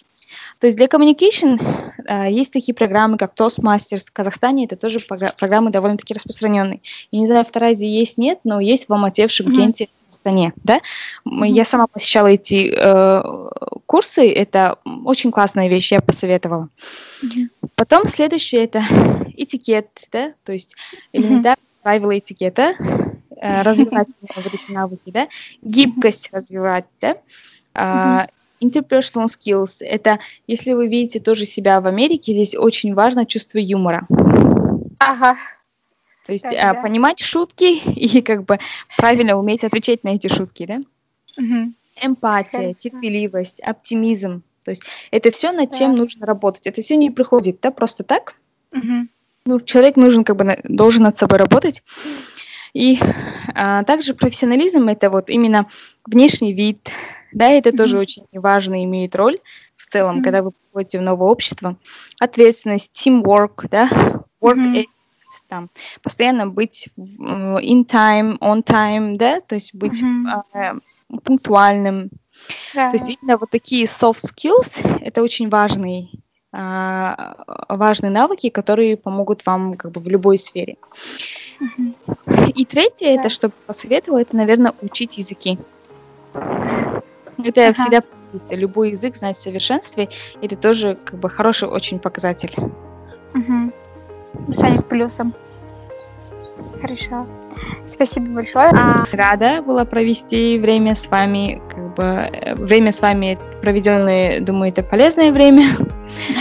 [0.60, 1.60] То есть для communication
[2.05, 4.07] э, есть такие программы, как Toastmasters.
[4.07, 6.82] В Казахстане это тоже программы довольно-таки распространенные.
[7.12, 9.89] Я не знаю, в Таразе есть, нет, но есть в Алмате, в Шымкенте, mm-hmm.
[10.07, 10.53] в Астане.
[10.57, 10.82] Да?
[11.26, 11.47] Mm-hmm.
[11.47, 13.24] Я сама посещала эти э,
[13.86, 16.68] курсы, это очень классная вещь, я посоветовала.
[17.24, 17.70] Mm-hmm.
[17.76, 18.84] Потом следующее это
[19.38, 20.76] этикет, да, то есть
[21.14, 21.84] элементарно mm-hmm.
[21.84, 22.76] правила этикета,
[23.38, 25.30] э, развивать вот эти навыки, да,
[25.62, 27.16] гибкость развивать, да,
[27.74, 28.30] mm-hmm
[28.62, 34.05] interpersonal skills— это если вы видите тоже себя в Америке, здесь очень важно чувство юмора.
[34.99, 35.36] Ага.
[36.26, 36.82] То есть а, да.
[36.82, 38.60] понимать шутки и как бы
[38.97, 40.82] правильно уметь отвечать на эти шутки, да?
[41.38, 41.74] Угу.
[42.01, 44.43] Эмпатия, терпеливость, оптимизм.
[44.64, 45.78] То есть это все, над да.
[45.78, 46.68] чем нужно работать.
[46.68, 48.36] Это все не приходит, да, просто так.
[48.72, 49.07] Угу.
[49.45, 51.82] Ну, человек нужен как бы должен над собой работать.
[52.74, 52.99] И
[53.55, 55.68] а, также профессионализм это вот именно
[56.05, 56.91] внешний вид,
[57.32, 57.78] да, это mm-hmm.
[57.78, 59.40] тоже очень важно имеет роль
[59.78, 60.24] в целом, mm-hmm.
[60.24, 61.76] когда вы приходите в новое общество.
[62.20, 63.88] Ответственность, teamwork, да,
[64.42, 64.76] work mm-hmm.
[64.76, 64.86] ethics,
[65.48, 65.70] там,
[66.02, 70.44] постоянно быть in time, on time, да, то есть быть mm-hmm.
[70.54, 70.74] э,
[71.24, 72.10] пунктуальным.
[72.74, 72.92] Yeah.
[72.92, 76.08] То есть именно вот такие soft skills, это очень важные
[76.54, 77.34] э,
[77.68, 80.78] важные навыки, которые помогут вам как бы в любой сфере.
[81.60, 82.54] Mm-hmm.
[82.56, 83.20] И третье, yeah.
[83.20, 85.58] это что посоветовала, это, наверное, учить языки.
[87.44, 87.74] Это ага.
[87.74, 88.04] всегда
[88.52, 90.10] любой язык знать в совершенстве,
[90.42, 92.54] это тоже как бы хороший очень показатель.
[93.34, 94.54] Угу.
[94.54, 95.34] Станет плюсом.
[96.82, 97.26] Хорошо.
[97.86, 98.70] Спасибо большое.
[98.70, 99.06] А...
[99.12, 104.84] Рада была провести время с вами, как бы э, время с вами проведенное, думаю, это
[104.84, 105.70] полезное время.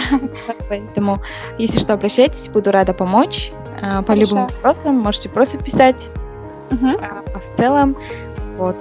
[0.69, 1.19] Поэтому,
[1.59, 3.53] если что, обращайтесь, буду рада помочь.
[3.81, 5.97] А, по любым вопросам можете просто писать.
[6.71, 7.97] А в целом,
[8.57, 8.77] вот.